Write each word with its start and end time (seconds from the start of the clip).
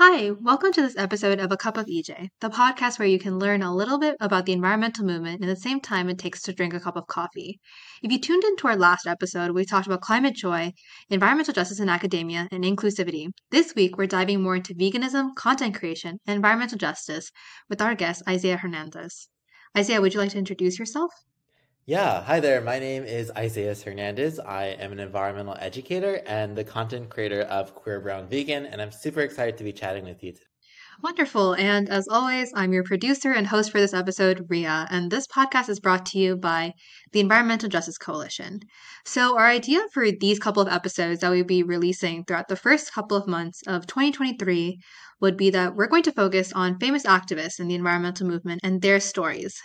Hi, 0.00 0.30
welcome 0.30 0.70
to 0.74 0.80
this 0.80 0.96
episode 0.96 1.40
of 1.40 1.50
A 1.50 1.56
Cup 1.56 1.76
of 1.76 1.86
EJ, 1.86 2.28
the 2.38 2.50
podcast 2.50 3.00
where 3.00 3.08
you 3.08 3.18
can 3.18 3.40
learn 3.40 3.62
a 3.62 3.74
little 3.74 3.98
bit 3.98 4.14
about 4.20 4.46
the 4.46 4.52
environmental 4.52 5.04
movement 5.04 5.42
in 5.42 5.48
the 5.48 5.56
same 5.56 5.80
time 5.80 6.08
it 6.08 6.20
takes 6.20 6.40
to 6.42 6.52
drink 6.52 6.72
a 6.72 6.78
cup 6.78 6.94
of 6.94 7.08
coffee. 7.08 7.58
If 8.00 8.12
you 8.12 8.20
tuned 8.20 8.44
into 8.44 8.68
our 8.68 8.76
last 8.76 9.08
episode, 9.08 9.50
we 9.50 9.64
talked 9.64 9.88
about 9.88 10.00
climate 10.00 10.36
joy, 10.36 10.72
environmental 11.10 11.52
justice 11.52 11.80
in 11.80 11.88
academia, 11.88 12.46
and 12.52 12.62
inclusivity. 12.62 13.30
This 13.50 13.74
week, 13.74 13.98
we're 13.98 14.06
diving 14.06 14.40
more 14.40 14.54
into 14.54 14.72
veganism, 14.72 15.34
content 15.34 15.74
creation, 15.74 16.20
and 16.28 16.36
environmental 16.36 16.78
justice 16.78 17.32
with 17.68 17.82
our 17.82 17.96
guest, 17.96 18.22
Isaias 18.28 18.60
Hernandez. 18.60 19.28
Isaias, 19.76 20.00
would 20.00 20.14
you 20.14 20.20
like 20.20 20.30
to 20.30 20.38
introduce 20.38 20.78
yourself? 20.78 21.10
Yeah, 21.88 22.22
hi 22.22 22.38
there. 22.38 22.60
My 22.60 22.78
name 22.78 23.04
is 23.04 23.32
Isaias 23.34 23.82
Hernandez. 23.82 24.38
I 24.38 24.66
am 24.78 24.92
an 24.92 25.00
environmental 25.00 25.56
educator 25.58 26.20
and 26.26 26.54
the 26.54 26.62
content 26.62 27.08
creator 27.08 27.40
of 27.40 27.74
Queer 27.74 28.00
Brown 28.00 28.28
Vegan, 28.28 28.66
and 28.66 28.82
I'm 28.82 28.92
super 28.92 29.20
excited 29.20 29.56
to 29.56 29.64
be 29.64 29.72
chatting 29.72 30.04
with 30.04 30.22
you 30.22 30.32
today. 30.32 30.44
Wonderful. 31.02 31.54
And 31.54 31.88
as 31.88 32.06
always, 32.06 32.52
I'm 32.54 32.74
your 32.74 32.84
producer 32.84 33.32
and 33.32 33.46
host 33.46 33.72
for 33.72 33.80
this 33.80 33.94
episode, 33.94 34.44
Rhea. 34.50 34.86
And 34.90 35.10
this 35.10 35.26
podcast 35.26 35.70
is 35.70 35.80
brought 35.80 36.04
to 36.06 36.18
you 36.18 36.36
by 36.36 36.74
the 37.12 37.20
Environmental 37.20 37.70
Justice 37.70 37.96
Coalition. 37.96 38.60
So, 39.06 39.38
our 39.38 39.46
idea 39.46 39.80
for 39.94 40.10
these 40.10 40.38
couple 40.38 40.60
of 40.60 40.68
episodes 40.68 41.20
that 41.20 41.30
we'll 41.30 41.44
be 41.44 41.62
releasing 41.62 42.24
throughout 42.24 42.48
the 42.48 42.56
first 42.56 42.92
couple 42.92 43.16
of 43.16 43.26
months 43.26 43.62
of 43.66 43.86
2023 43.86 44.78
would 45.20 45.36
be 45.36 45.50
that 45.50 45.74
we're 45.74 45.88
going 45.88 46.02
to 46.04 46.12
focus 46.12 46.52
on 46.52 46.78
famous 46.78 47.04
activists 47.04 47.60
in 47.60 47.68
the 47.68 47.74
environmental 47.74 48.26
movement 48.26 48.60
and 48.62 48.80
their 48.80 49.00
stories. 49.00 49.60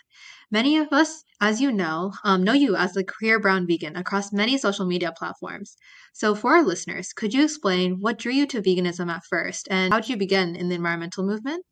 Many 0.52 0.78
of 0.78 0.88
us, 0.92 1.24
as 1.42 1.62
you 1.62 1.72
know, 1.72 2.14
um, 2.24 2.44
know 2.44 2.54
you 2.54 2.76
as 2.76 2.94
the 2.94 3.04
queer 3.04 3.40
brown 3.40 3.66
vegan 3.68 3.96
across 3.96 4.32
many 4.32 4.58
social 4.58 4.86
media 4.86 5.12
platforms. 5.18 5.76
So, 6.14 6.36
for 6.36 6.56
our 6.56 6.64
listeners, 6.64 7.14
could 7.14 7.34
you 7.34 7.44
explain 7.44 7.98
what 8.00 8.20
drew 8.20 8.32
you 8.32 8.46
to 8.48 8.62
veganism 8.62 9.10
at 9.10 9.24
first 9.30 9.68
and 9.72 9.92
how 9.92 10.00
did 10.00 10.10
you 10.10 10.18
begin 10.18 10.56
in 10.56 10.70
the 10.70 10.76
environmental 10.76 11.26
movement? 11.26 11.66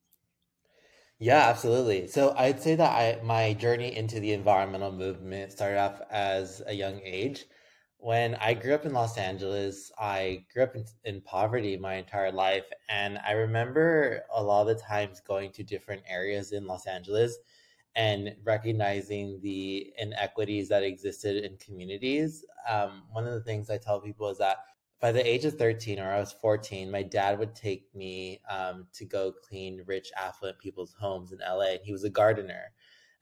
Yeah, 1.20 1.50
absolutely. 1.50 2.08
So 2.08 2.34
I'd 2.36 2.60
say 2.60 2.74
that 2.74 2.90
I, 2.90 3.22
my 3.24 3.54
journey 3.54 3.96
into 3.96 4.20
the 4.20 4.34
environmental 4.34 4.92
movement 4.92 5.52
started 5.52 5.78
off 5.78 6.02
as 6.10 6.64
a 6.66 6.74
young 6.74 7.00
age. 7.04 7.46
When 8.02 8.34
I 8.42 8.56
grew 8.56 8.74
up 8.74 8.88
in 8.88 8.94
Los 8.94 9.16
Angeles, 9.16 9.92
I 9.96 10.44
grew 10.52 10.64
up 10.64 10.76
in, 10.76 10.86
in 11.04 11.22
poverty 11.22 11.78
my 11.78 11.94
entire 11.94 12.32
life. 12.32 12.66
And 12.90 13.20
I 13.20 13.34
remember 13.34 14.24
a 14.34 14.42
lot 14.42 14.62
of 14.62 14.70
the 14.70 14.84
times 14.84 15.20
going 15.20 15.52
to 15.52 15.64
different 15.64 16.02
areas 16.10 16.52
in 16.52 16.66
Los 16.66 16.88
Angeles 16.88 17.38
and 17.96 18.36
recognizing 18.44 19.40
the 19.44 19.94
inequities 20.00 20.68
that 20.70 20.82
existed 20.82 21.46
in 21.46 21.58
communities. 21.58 22.44
Um, 22.68 23.04
one 23.12 23.28
of 23.28 23.34
the 23.36 23.44
things 23.44 23.70
I 23.70 23.78
tell 23.78 24.02
people 24.02 24.30
is 24.30 24.40
that 24.40 24.58
by 25.00 25.12
the 25.12 25.28
age 25.28 25.46
of 25.46 25.60
13 25.60 26.00
or 26.00 26.12
I 26.12 26.20
was 26.20 26.32
14, 26.32 26.90
my 26.90 27.04
dad 27.04 27.38
would 27.38 27.54
take 27.54 27.94
me 27.94 28.42
um, 28.50 28.88
to 28.94 29.06
go 29.06 29.32
clean 29.48 29.84
rich, 29.86 30.12
affluent 30.18 30.58
people's 30.58 30.96
homes 31.00 31.34
in 31.34 31.38
LA. 31.38 31.74
And 31.74 31.82
he 31.84 31.92
was 31.92 32.04
a 32.04 32.10
gardener. 32.10 32.72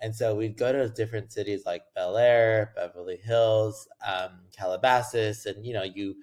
And 0.02 0.16
so 0.16 0.36
we'd 0.36 0.58
go 0.58 0.72
to 0.72 0.89
different 0.89 1.31
cities 1.31 1.64
like 1.66 1.83
Bel 1.94 2.17
Air, 2.17 2.72
Beverly 2.75 3.17
Hills, 3.17 3.88
um, 4.05 4.39
Calabasas, 4.55 5.45
and 5.45 5.66
you 5.66 5.73
know, 5.73 5.83
you 5.83 6.16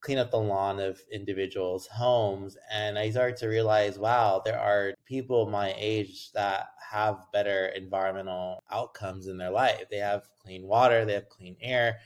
clean 0.00 0.18
up 0.18 0.30
the 0.30 0.38
lawn 0.38 0.80
of 0.80 1.02
individuals' 1.12 1.86
homes. 1.86 2.56
And 2.72 2.98
I 2.98 3.10
started 3.10 3.36
to 3.38 3.48
realize, 3.48 3.98
wow, 3.98 4.42
there 4.44 4.58
are 4.58 4.94
people 5.04 5.46
my 5.46 5.74
age 5.76 6.32
that 6.32 6.70
have 6.90 7.26
better 7.32 7.66
environmental 7.68 8.64
outcomes 8.70 9.26
in 9.28 9.36
their 9.36 9.50
life. 9.50 9.84
They 9.90 9.98
have 9.98 10.28
clean 10.42 10.66
water, 10.66 11.04
they 11.04 11.12
have 11.12 11.28
clean 11.28 11.56
air, 11.60 12.00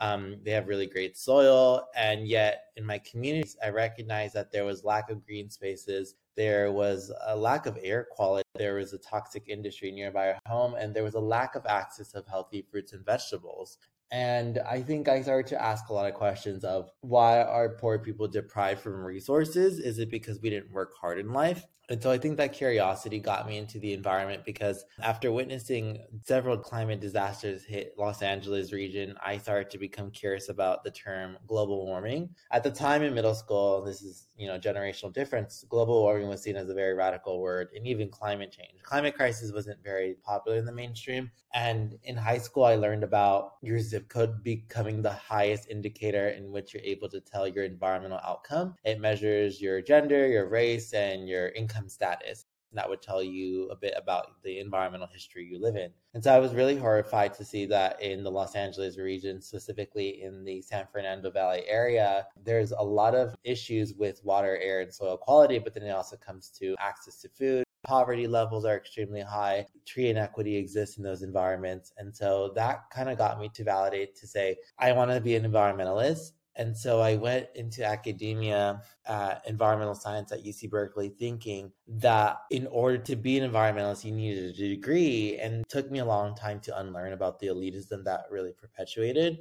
um, 0.00 0.36
they 0.42 0.52
have 0.52 0.68
really 0.68 0.86
great 0.86 1.18
soil. 1.18 1.88
And 1.96 2.26
yet, 2.26 2.66
in 2.76 2.86
my 2.86 2.98
communities, 2.98 3.56
I 3.62 3.70
recognized 3.70 4.34
that 4.34 4.52
there 4.52 4.64
was 4.64 4.84
lack 4.84 5.10
of 5.10 5.26
green 5.26 5.50
spaces. 5.50 6.14
There 6.36 6.72
was 6.72 7.12
a 7.26 7.36
lack 7.36 7.66
of 7.66 7.78
air 7.82 8.06
quality. 8.10 8.42
There 8.54 8.76
was 8.76 8.92
a 8.92 8.98
toxic 8.98 9.48
industry 9.48 9.92
nearby 9.92 10.28
our 10.28 10.38
home, 10.46 10.74
and 10.74 10.94
there 10.94 11.04
was 11.04 11.14
a 11.14 11.20
lack 11.20 11.54
of 11.54 11.66
access 11.66 12.14
of 12.14 12.26
healthy 12.26 12.62
fruits 12.70 12.92
and 12.92 13.04
vegetables. 13.04 13.78
And 14.12 14.58
I 14.58 14.82
think 14.82 15.08
I 15.08 15.22
started 15.22 15.46
to 15.48 15.62
ask 15.62 15.88
a 15.88 15.94
lot 15.94 16.06
of 16.06 16.12
questions 16.12 16.64
of 16.64 16.90
why 17.00 17.40
are 17.40 17.70
poor 17.70 17.98
people 17.98 18.28
deprived 18.28 18.82
from 18.82 19.02
resources? 19.02 19.78
Is 19.78 19.98
it 19.98 20.10
because 20.10 20.38
we 20.38 20.50
didn't 20.50 20.70
work 20.70 20.92
hard 21.00 21.18
in 21.18 21.32
life? 21.32 21.66
And 21.88 22.02
so 22.02 22.10
I 22.10 22.16
think 22.16 22.36
that 22.36 22.52
curiosity 22.52 23.18
got 23.18 23.46
me 23.46 23.58
into 23.58 23.78
the 23.78 23.92
environment 23.92 24.44
because 24.44 24.84
after 25.02 25.32
witnessing 25.32 26.04
several 26.24 26.56
climate 26.56 27.00
disasters 27.00 27.64
hit 27.64 27.94
Los 27.98 28.22
Angeles 28.22 28.72
region, 28.72 29.14
I 29.22 29.36
started 29.36 29.68
to 29.70 29.78
become 29.78 30.10
curious 30.10 30.48
about 30.48 30.84
the 30.84 30.90
term 30.92 31.36
global 31.46 31.84
warming. 31.84 32.30
At 32.52 32.62
the 32.62 32.70
time 32.70 33.02
in 33.02 33.14
middle 33.14 33.34
school, 33.34 33.82
this 33.82 34.00
is, 34.00 34.28
you 34.36 34.46
know, 34.46 34.58
generational 34.58 35.12
difference, 35.12 35.64
global 35.68 36.02
warming 36.02 36.28
was 36.28 36.42
seen 36.42 36.56
as 36.56 36.68
a 36.68 36.74
very 36.74 36.94
radical 36.94 37.40
word 37.40 37.68
and 37.74 37.86
even 37.86 38.08
climate 38.08 38.52
change. 38.52 38.80
Climate 38.82 39.14
crisis 39.14 39.52
wasn't 39.52 39.82
very 39.82 40.14
popular 40.24 40.58
in 40.58 40.64
the 40.64 40.72
mainstream. 40.72 41.30
And 41.52 41.98
in 42.04 42.16
high 42.16 42.38
school, 42.38 42.64
I 42.64 42.76
learned 42.76 43.04
about 43.04 43.56
your 43.60 43.80
zip 43.80 44.01
code 44.08 44.42
becoming 44.42 45.02
the 45.02 45.12
highest 45.12 45.68
indicator 45.68 46.28
in 46.28 46.50
which 46.50 46.74
you're 46.74 46.82
able 46.82 47.08
to 47.08 47.20
tell 47.20 47.46
your 47.46 47.64
environmental 47.64 48.20
outcome. 48.24 48.74
It 48.84 49.00
measures 49.00 49.60
your 49.60 49.80
gender, 49.80 50.26
your 50.28 50.48
race, 50.48 50.92
and 50.92 51.28
your 51.28 51.48
income 51.48 51.88
status. 51.88 52.46
That 52.74 52.88
would 52.88 53.02
tell 53.02 53.22
you 53.22 53.68
a 53.68 53.76
bit 53.76 53.92
about 53.96 54.42
the 54.42 54.58
environmental 54.58 55.06
history 55.06 55.44
you 55.44 55.60
live 55.60 55.76
in. 55.76 55.90
And 56.14 56.24
so 56.24 56.34
I 56.34 56.38
was 56.38 56.54
really 56.54 56.76
horrified 56.76 57.34
to 57.34 57.44
see 57.44 57.66
that 57.66 58.00
in 58.00 58.24
the 58.24 58.30
Los 58.30 58.54
Angeles 58.54 58.96
region, 58.98 59.42
specifically 59.42 60.22
in 60.22 60.42
the 60.42 60.62
San 60.62 60.86
Fernando 60.90 61.30
Valley 61.30 61.64
area, 61.66 62.26
there's 62.42 62.72
a 62.72 62.82
lot 62.82 63.14
of 63.14 63.34
issues 63.44 63.92
with 63.94 64.24
water, 64.24 64.58
air, 64.62 64.80
and 64.80 64.92
soil 64.92 65.18
quality, 65.18 65.58
but 65.58 65.74
then 65.74 65.82
it 65.82 65.90
also 65.90 66.16
comes 66.16 66.48
to 66.60 66.74
access 66.78 67.20
to 67.20 67.28
food 67.28 67.64
poverty 67.84 68.26
levels 68.26 68.64
are 68.64 68.76
extremely 68.76 69.20
high 69.20 69.66
tree 69.86 70.08
inequity 70.08 70.56
exists 70.56 70.98
in 70.98 71.02
those 71.02 71.22
environments 71.22 71.92
and 71.98 72.14
so 72.14 72.52
that 72.54 72.82
kind 72.90 73.08
of 73.08 73.18
got 73.18 73.40
me 73.40 73.48
to 73.48 73.64
validate 73.64 74.14
to 74.16 74.26
say 74.26 74.56
i 74.78 74.92
want 74.92 75.10
to 75.10 75.20
be 75.20 75.34
an 75.34 75.50
environmentalist 75.50 76.32
and 76.56 76.76
so 76.76 77.00
I 77.00 77.16
went 77.16 77.48
into 77.54 77.84
academia, 77.84 78.82
uh, 79.06 79.36
environmental 79.46 79.94
science 79.94 80.32
at 80.32 80.44
UC 80.44 80.68
Berkeley, 80.68 81.08
thinking 81.08 81.72
that 81.88 82.38
in 82.50 82.66
order 82.66 82.98
to 82.98 83.16
be 83.16 83.38
an 83.38 83.50
environmentalist, 83.50 84.04
you 84.04 84.12
needed 84.12 84.54
a 84.54 84.68
degree. 84.68 85.38
And 85.38 85.66
took 85.68 85.90
me 85.90 86.00
a 86.00 86.04
long 86.04 86.34
time 86.34 86.60
to 86.60 86.78
unlearn 86.78 87.14
about 87.14 87.38
the 87.38 87.46
elitism 87.46 88.04
that 88.04 88.24
really 88.30 88.52
perpetuated. 88.52 89.38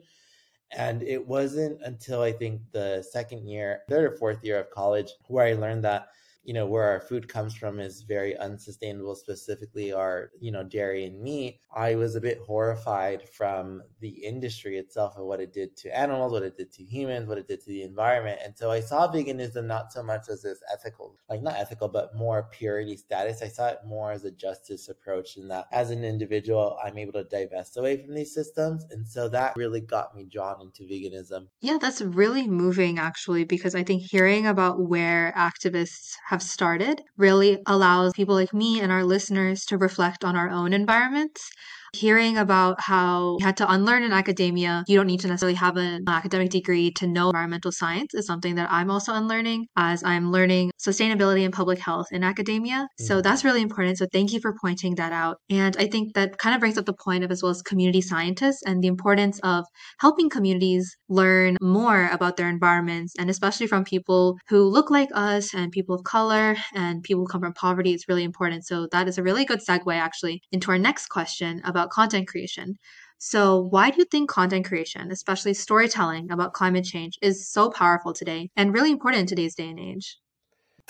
And 0.71 1.03
it 1.03 1.25
wasn't 1.25 1.81
until 1.83 2.21
I 2.21 2.31
think 2.31 2.61
the 2.71 3.05
second 3.11 3.45
year, 3.45 3.81
third 3.89 4.13
or 4.13 4.15
fourth 4.15 4.41
year 4.41 4.59
of 4.59 4.69
college, 4.69 5.11
where 5.27 5.45
I 5.45 5.53
learned 5.53 5.83
that 5.83 6.07
you 6.43 6.53
know 6.53 6.65
where 6.65 6.83
our 6.83 6.99
food 6.99 7.27
comes 7.27 7.55
from 7.55 7.79
is 7.79 8.01
very 8.01 8.35
unsustainable 8.37 9.15
specifically 9.15 9.93
our 9.93 10.31
you 10.39 10.51
know 10.51 10.63
dairy 10.63 11.05
and 11.05 11.21
meat 11.21 11.59
i 11.75 11.95
was 11.95 12.15
a 12.15 12.21
bit 12.21 12.39
horrified 12.45 13.27
from 13.29 13.81
the 13.99 14.09
industry 14.09 14.77
itself 14.77 15.15
and 15.17 15.25
what 15.25 15.39
it 15.39 15.53
did 15.53 15.75
to 15.77 15.95
animals 15.97 16.31
what 16.31 16.43
it 16.43 16.57
did 16.57 16.71
to 16.71 16.83
humans 16.83 17.27
what 17.27 17.37
it 17.37 17.47
did 17.47 17.61
to 17.61 17.67
the 17.67 17.83
environment. 17.83 18.39
And 18.43 18.57
so 18.57 18.71
i 18.71 18.79
saw 18.79 19.11
veganism 19.11 19.65
not 19.65 19.91
so 19.91 20.03
much 20.03 20.29
as 20.29 20.41
this 20.41 20.61
ethical 20.73 21.17
like 21.29 21.41
not 21.41 21.55
ethical 21.55 21.87
but 21.87 22.15
more 22.15 22.49
purity 22.51 22.97
status. 22.97 23.41
I 23.41 23.47
saw 23.47 23.67
it 23.67 23.79
more 23.85 24.11
as 24.11 24.25
a 24.25 24.31
justice 24.31 24.89
approach 24.89 25.37
in 25.37 25.47
that 25.49 25.67
as 25.71 25.91
an 25.91 26.03
individual 26.03 26.77
i'm 26.83 26.97
able 26.97 27.13
to 27.13 27.23
divest 27.23 27.77
away 27.77 28.03
from 28.03 28.15
these 28.15 28.33
systems. 28.33 28.85
And 28.91 29.07
so 29.07 29.29
that 29.29 29.55
really 29.55 29.81
got 29.81 30.15
me 30.15 30.25
drawn 30.25 30.61
into 30.61 30.83
veganism. 30.83 31.47
Yeah 31.61 31.77
that's 31.79 32.01
really 32.01 32.47
moving 32.47 32.99
actually 32.99 33.43
because 33.43 33.75
i 33.75 33.83
think 33.83 34.01
hearing 34.01 34.47
about 34.47 34.81
where 34.81 35.33
activists 35.37 36.13
have 36.31 36.41
started 36.41 37.01
really 37.17 37.61
allows 37.67 38.13
people 38.13 38.35
like 38.35 38.53
me 38.53 38.79
and 38.79 38.89
our 38.91 39.03
listeners 39.03 39.65
to 39.65 39.77
reflect 39.77 40.23
on 40.23 40.37
our 40.37 40.49
own 40.49 40.71
environments 40.71 41.51
hearing 41.93 42.37
about 42.37 42.79
how 42.79 43.37
you 43.39 43.45
had 43.45 43.57
to 43.57 43.71
unlearn 43.71 44.03
in 44.03 44.13
academia. 44.13 44.83
You 44.87 44.97
don't 44.97 45.07
need 45.07 45.19
to 45.21 45.27
necessarily 45.27 45.55
have 45.55 45.77
an 45.77 46.03
academic 46.07 46.49
degree 46.49 46.91
to 46.91 47.07
know 47.07 47.29
environmental 47.29 47.71
science 47.71 48.13
is 48.13 48.25
something 48.25 48.55
that 48.55 48.71
I'm 48.71 48.89
also 48.89 49.13
unlearning 49.13 49.67
as 49.75 50.03
I'm 50.03 50.31
learning 50.31 50.71
sustainability 50.79 51.43
and 51.43 51.53
public 51.53 51.79
health 51.79 52.07
in 52.11 52.23
academia. 52.23 52.75
Mm-hmm. 52.75 53.05
So 53.05 53.21
that's 53.21 53.43
really 53.43 53.61
important. 53.61 53.97
So 53.97 54.07
thank 54.11 54.33
you 54.33 54.39
for 54.39 54.55
pointing 54.61 54.95
that 54.95 55.11
out. 55.11 55.37
And 55.49 55.75
I 55.77 55.87
think 55.87 56.13
that 56.13 56.37
kind 56.37 56.55
of 56.55 56.59
brings 56.59 56.77
up 56.77 56.85
the 56.85 56.93
point 56.93 57.23
of 57.23 57.31
as 57.31 57.43
well 57.43 57.51
as 57.51 57.61
community 57.61 58.01
scientists 58.01 58.61
and 58.65 58.81
the 58.81 58.87
importance 58.87 59.39
of 59.43 59.65
helping 59.99 60.29
communities 60.29 60.95
learn 61.09 61.57
more 61.61 62.09
about 62.11 62.37
their 62.37 62.49
environments 62.49 63.13
and 63.17 63.29
especially 63.29 63.67
from 63.67 63.83
people 63.83 64.37
who 64.47 64.63
look 64.63 64.89
like 64.89 65.09
us 65.13 65.53
and 65.53 65.71
people 65.71 65.95
of 65.95 66.03
color 66.03 66.55
and 66.75 67.03
people 67.03 67.23
who 67.23 67.27
come 67.27 67.41
from 67.41 67.53
poverty. 67.53 67.91
It's 67.93 68.07
really 68.07 68.23
important. 68.23 68.65
So 68.65 68.87
that 68.91 69.07
is 69.07 69.17
a 69.17 69.23
really 69.23 69.45
good 69.45 69.59
segue 69.59 69.93
actually 69.93 70.41
into 70.51 70.71
our 70.71 70.77
next 70.77 71.07
question 71.07 71.61
about 71.65 71.80
about 71.81 71.91
content 71.91 72.27
creation. 72.27 72.75
So, 73.17 73.59
why 73.59 73.91
do 73.91 73.97
you 73.97 74.05
think 74.05 74.29
content 74.29 74.65
creation, 74.65 75.11
especially 75.11 75.53
storytelling 75.53 76.31
about 76.31 76.53
climate 76.53 76.85
change, 76.85 77.17
is 77.21 77.49
so 77.49 77.69
powerful 77.69 78.13
today 78.13 78.49
and 78.55 78.73
really 78.73 78.91
important 78.91 79.21
in 79.21 79.27
today's 79.27 79.55
day 79.55 79.69
and 79.69 79.79
age? 79.79 80.17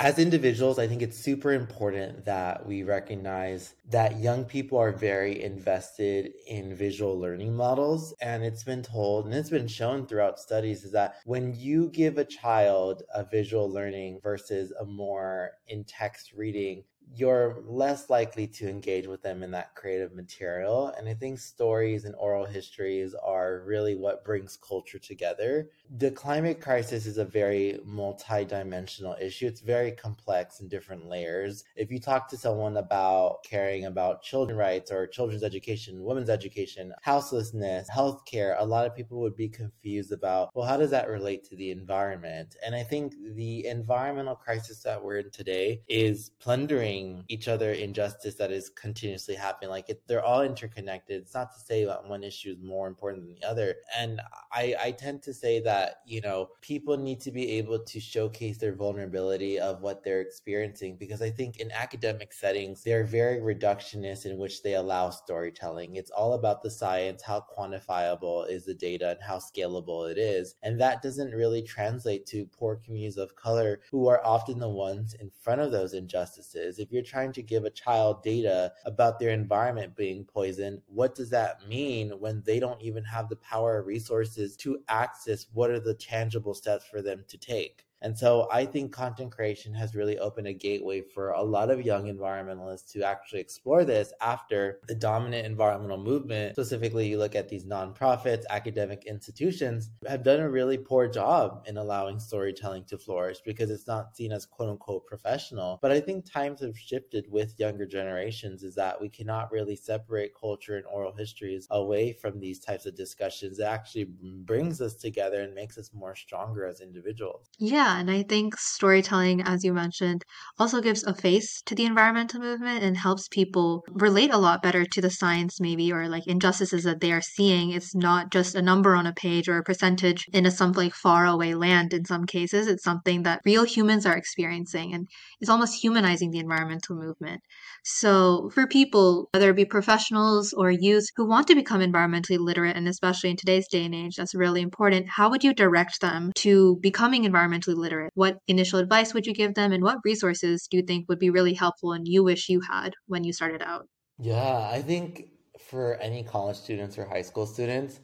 as 0.02 0.18
individuals, 0.18 0.80
I 0.80 0.88
think 0.88 1.04
it's 1.04 1.18
super 1.18 1.54
important 1.54 2.26
that 2.26 2.66
we 2.66 2.82
recognize 2.82 3.76
that 3.90 4.20
young 4.20 4.46
people 4.46 4.80
are 4.80 4.92
very 4.92 5.44
invested 5.44 6.32
in 6.48 6.74
visual 6.74 7.20
learning 7.20 7.56
models. 7.56 8.12
And 8.20 8.44
it's 8.44 8.64
been 8.64 8.82
told, 8.82 9.26
and 9.26 9.36
it's 9.36 9.52
been 9.52 9.68
shown 9.68 10.08
throughout 10.08 10.40
studies, 10.40 10.84
is 10.84 10.92
that 10.94 11.18
when 11.26 11.54
you 11.54 11.90
give 11.90 12.18
a 12.18 12.26
child 12.26 13.04
a 13.14 13.24
visual 13.24 13.70
learning 13.70 14.22
versus 14.24 14.72
a 14.80 14.86
more 14.86 15.52
in 15.68 15.84
text 15.84 16.34
reading, 16.34 16.84
you're 17.14 17.62
less 17.66 18.10
likely 18.10 18.48
to 18.48 18.70
engage 18.70 19.06
with 19.08 19.22
them 19.22 19.44
in 19.44 19.52
that 19.52 19.76
creative 19.76 20.14
material. 20.14 20.94
And 20.98 21.10
I 21.10 21.14
think 21.14 21.40
stories 21.40 22.06
and 22.06 22.16
oral 22.16 22.46
histories 22.46 23.14
are 23.16 23.64
really 23.66 23.96
what 23.96 24.24
brings 24.24 24.58
culture 24.58 25.00
together. 25.00 25.70
The 25.98 26.12
climate 26.12 26.62
crisis 26.62 27.06
is 27.06 27.18
a 27.18 27.26
very 27.26 27.80
multi-dimensional 27.84 29.18
issue. 29.20 29.48
It's 29.48 29.62
very 29.62 29.92
complex 29.92 30.62
in 30.62 30.70
different 30.70 31.08
layers. 31.08 31.66
If 31.76 31.92
you 31.92 32.00
talk 32.00 32.30
to 32.30 32.38
someone 32.38 32.78
about 32.78 33.44
caring 33.44 33.86
about 33.86 34.24
children 34.24 34.58
rights 34.58 34.92
or 34.92 35.06
children's 35.08 35.44
education, 35.44 36.04
women's 36.04 36.30
education, 36.30 36.94
houselessness, 37.02 37.90
healthcare, 37.90 38.56
a 38.58 38.66
lot 38.66 38.86
of 38.86 38.96
people 38.96 39.20
would 39.20 39.36
be 39.36 39.50
confused 39.50 40.14
about, 40.14 40.56
well, 40.56 40.66
how 40.66 40.78
does 40.78 40.92
that 40.92 41.10
relate 41.10 41.44
to 41.46 41.56
the 41.58 41.72
environment? 41.72 42.56
And 42.66 42.74
I 42.74 42.84
think 42.84 43.14
the 43.36 43.66
environmental 43.66 44.36
crisis 44.36 44.82
that 44.84 45.04
we're 45.04 45.18
in 45.18 45.32
today 45.32 45.82
is 45.90 46.32
plundering 46.40 46.91
each 47.28 47.48
other 47.48 47.72
injustice 47.72 48.36
that 48.36 48.52
is 48.52 48.70
continuously 48.70 49.36
happening. 49.36 49.70
Like 49.70 49.90
it, 49.90 50.02
they're 50.08 50.24
all 50.24 50.42
interconnected. 50.42 51.22
It's 51.22 51.34
not 51.34 51.54
to 51.54 51.60
say 51.60 51.86
that 51.86 52.06
one 52.08 52.24
issue 52.24 52.52
is 52.52 52.64
more 52.64 52.88
important 52.88 53.26
than 53.26 53.36
the 53.36 53.48
other. 53.48 53.76
And 53.98 54.22
I, 54.52 54.76
I 54.80 54.92
tend 54.92 55.24
to 55.24 55.34
say 55.34 55.60
that, 55.62 56.02
you 56.06 56.22
know, 56.22 56.50
people 56.62 56.98
need 56.98 57.22
to 57.22 57.32
be 57.32 57.52
able 57.54 57.80
to 57.80 58.00
showcase 58.00 58.58
their 58.58 58.76
vulnerability 58.76 59.60
of 59.60 59.82
what 59.82 60.04
they're 60.04 60.22
experiencing 60.22 60.98
because 60.98 61.22
I 61.22 61.30
think 61.30 61.60
in 61.60 61.72
academic 61.72 62.34
settings, 62.34 62.84
they're 62.84 63.04
very 63.04 63.40
reductionist 63.40 64.26
in 64.26 64.38
which 64.38 64.64
they 64.64 64.76
allow 64.76 65.10
storytelling. 65.10 65.96
It's 65.96 66.12
all 66.12 66.34
about 66.34 66.64
the 66.64 66.72
science, 66.72 67.22
how 67.22 67.46
quantifiable 67.58 68.50
is 68.50 68.66
the 68.66 68.74
data 68.74 69.12
and 69.12 69.20
how 69.22 69.38
scalable 69.38 70.10
it 70.10 70.18
is. 70.18 70.56
And 70.64 70.80
that 70.80 71.02
doesn't 71.02 71.32
really 71.32 71.62
translate 71.62 72.26
to 72.28 72.46
poor 72.46 72.76
communities 72.76 73.18
of 73.18 73.36
color 73.36 73.82
who 73.90 74.08
are 74.08 74.26
often 74.26 74.60
the 74.60 74.70
ones 74.70 75.16
in 75.20 75.30
front 75.30 75.62
of 75.62 75.72
those 75.72 75.94
injustices. 75.94 76.80
If 76.82 76.92
you're 76.92 77.04
trying 77.04 77.32
to 77.34 77.44
give 77.44 77.66
a 77.66 77.70
child 77.70 78.24
data 78.24 78.74
about 78.86 79.20
their 79.20 79.30
environment 79.30 79.96
being 79.96 80.26
poisoned, 80.26 80.82
what 80.88 81.16
does 81.16 81.30
that 81.30 81.68
mean 81.68 82.10
when 82.20 82.42
they 82.46 82.60
don't 82.60 82.82
even 82.82 83.04
have 83.04 83.30
the 83.30 83.36
power 83.38 83.76
or 83.76 83.84
resources 83.84 84.58
to 84.58 84.80
access 84.90 85.46
what 85.54 85.70
are 85.70 85.80
the 85.80 85.94
tangible 85.94 86.54
steps 86.54 86.86
for 86.86 87.02
them 87.02 87.24
to 87.28 87.38
take? 87.38 87.86
And 88.02 88.18
so 88.18 88.48
I 88.52 88.66
think 88.66 88.92
content 88.92 89.32
creation 89.32 89.74
has 89.76 89.96
really 89.96 90.18
opened 90.18 90.48
a 90.48 90.54
gateway 90.54 91.02
for 91.02 91.32
a 91.32 91.44
lot 91.44 91.70
of 91.70 91.86
young 91.86 92.06
environmentalists 92.06 92.92
to 92.94 93.04
actually 93.04 93.42
explore 93.42 93.86
this 93.86 94.12
after 94.22 94.80
the 94.88 94.96
dominant 94.96 95.46
environmental 95.46 95.98
movement, 95.98 96.56
specifically, 96.56 97.08
you 97.08 97.18
look 97.18 97.36
at 97.36 97.50
these 97.50 97.66
nonprofits, 97.66 98.44
academic 98.50 99.06
institutions, 99.06 99.90
have 100.08 100.24
done 100.24 100.40
a 100.40 100.50
really 100.50 100.78
poor 100.78 101.08
job 101.08 101.64
in 101.68 101.78
allowing 101.78 102.20
storytelling 102.20 102.86
to 102.86 102.98
flourish 102.98 103.40
because 103.46 103.70
it's 103.70 103.88
not 103.88 104.16
seen 104.16 104.32
as 104.32 104.46
quote 104.46 104.70
unquote 104.70 105.06
professional. 105.06 105.80
But 105.82 105.92
I 105.92 106.00
think 106.00 106.26
times 106.26 106.62
have 106.62 106.78
shifted 106.78 107.26
with 107.30 107.60
younger 107.60 107.86
generations, 107.86 108.64
is 108.64 108.76
that 108.76 109.00
we 109.00 109.10
cannot 109.10 109.52
really 109.52 109.76
separate 109.76 110.32
culture 110.40 110.78
and 110.78 110.86
oral 110.86 111.16
histories 111.16 111.68
away 111.70 112.14
from 112.14 112.40
these 112.40 112.60
types 112.60 112.86
of 112.86 112.96
discussions. 112.96 113.60
It 113.60 113.64
actually 113.64 114.06
brings 114.06 114.82
us 114.82 114.96
together 114.96 115.42
and 115.42 115.54
makes 115.54 115.78
us 115.78 115.94
more 115.94 116.16
stronger 116.16 116.66
as 116.66 116.82
individuals. 116.82 117.50
Yeah, 117.60 117.91
yeah, 117.92 118.00
and 118.00 118.10
I 118.10 118.24
think 118.24 118.58
storytelling, 118.58 119.42
as 119.42 119.64
you 119.64 119.74
mentioned, 119.74 120.24
also 120.58 120.82
gives 120.82 121.04
a 121.04 121.14
face 121.14 121.62
to 121.66 121.76
the 121.76 121.86
environmental 121.86 122.40
movement 122.40 122.84
and 122.84 122.98
helps 122.98 123.28
people 123.28 123.84
relate 123.90 124.32
a 124.32 124.38
lot 124.38 124.62
better 124.62 124.86
to 124.86 125.02
the 125.02 125.10
science, 125.10 125.60
maybe, 125.60 125.92
or 125.92 126.08
like 126.08 126.28
injustices 126.28 126.84
that 126.84 127.02
they 127.02 127.12
are 127.12 127.22
seeing. 127.22 127.72
It's 127.72 127.94
not 127.96 128.32
just 128.32 128.56
a 128.56 128.62
number 128.62 128.96
on 128.96 129.08
a 129.08 129.14
page 129.14 129.50
or 129.50 129.58
a 129.58 129.64
percentage 129.64 130.26
in 130.34 130.46
a 130.46 130.52
some 130.52 130.72
like 130.72 130.94
far 130.94 131.26
away 131.26 131.54
land 131.54 131.94
in 131.94 132.06
some 132.06 132.26
cases. 132.26 132.68
It's 132.68 132.84
something 132.84 133.24
that 133.24 133.42
real 133.46 133.64
humans 133.64 134.06
are 134.06 134.16
experiencing 134.16 134.94
and 134.94 135.08
it's 135.40 135.50
almost 135.50 135.82
humanizing 135.82 136.32
the 136.32 136.40
environmental 136.40 136.96
movement. 136.96 137.42
So 137.84 138.52
for 138.54 138.68
people, 138.68 139.28
whether 139.34 139.50
it 139.50 139.56
be 139.56 139.66
professionals 139.66 140.54
or 140.54 140.70
youth 140.70 141.08
who 141.16 141.26
want 141.26 141.48
to 141.48 141.56
become 141.56 141.82
environmentally 141.82 142.40
literate, 142.40 142.78
and 142.78 142.88
especially 142.88 143.32
in 143.32 143.38
today's 143.38 143.68
day 143.68 143.86
and 143.86 143.96
age, 143.96 144.16
that's 144.16 144.36
really 144.36 144.62
important. 144.62 145.10
How 145.10 145.30
would 145.30 145.44
you 145.44 145.54
direct 145.54 146.00
them 146.00 146.32
to 146.36 146.78
becoming 146.82 147.24
environmentally 147.24 147.76
literate? 147.82 148.12
What 148.16 148.38
initial 148.48 148.80
advice 148.80 149.14
would 149.14 149.28
you 149.28 149.34
give 149.34 149.56
them, 149.56 149.74
and 149.74 149.84
what 149.84 150.00
resources 150.06 150.68
do 150.70 150.78
you 150.78 150.84
think 150.84 151.10
would 151.10 151.20
be 151.20 151.30
really 151.30 151.54
helpful 151.56 151.94
and 151.94 152.08
you 152.08 152.24
wish 152.24 152.50
you 152.50 152.62
had 152.62 152.94
when 153.08 153.24
you 153.26 153.34
started 153.34 153.62
out? 153.62 153.88
Yeah, 154.18 154.70
I 154.70 154.82
think 154.82 155.32
for 155.60 155.96
any 155.96 156.24
college 156.24 156.58
students 156.58 156.98
or 156.98 157.06
high 157.06 157.22
school 157.24 157.46
students, 157.46 158.00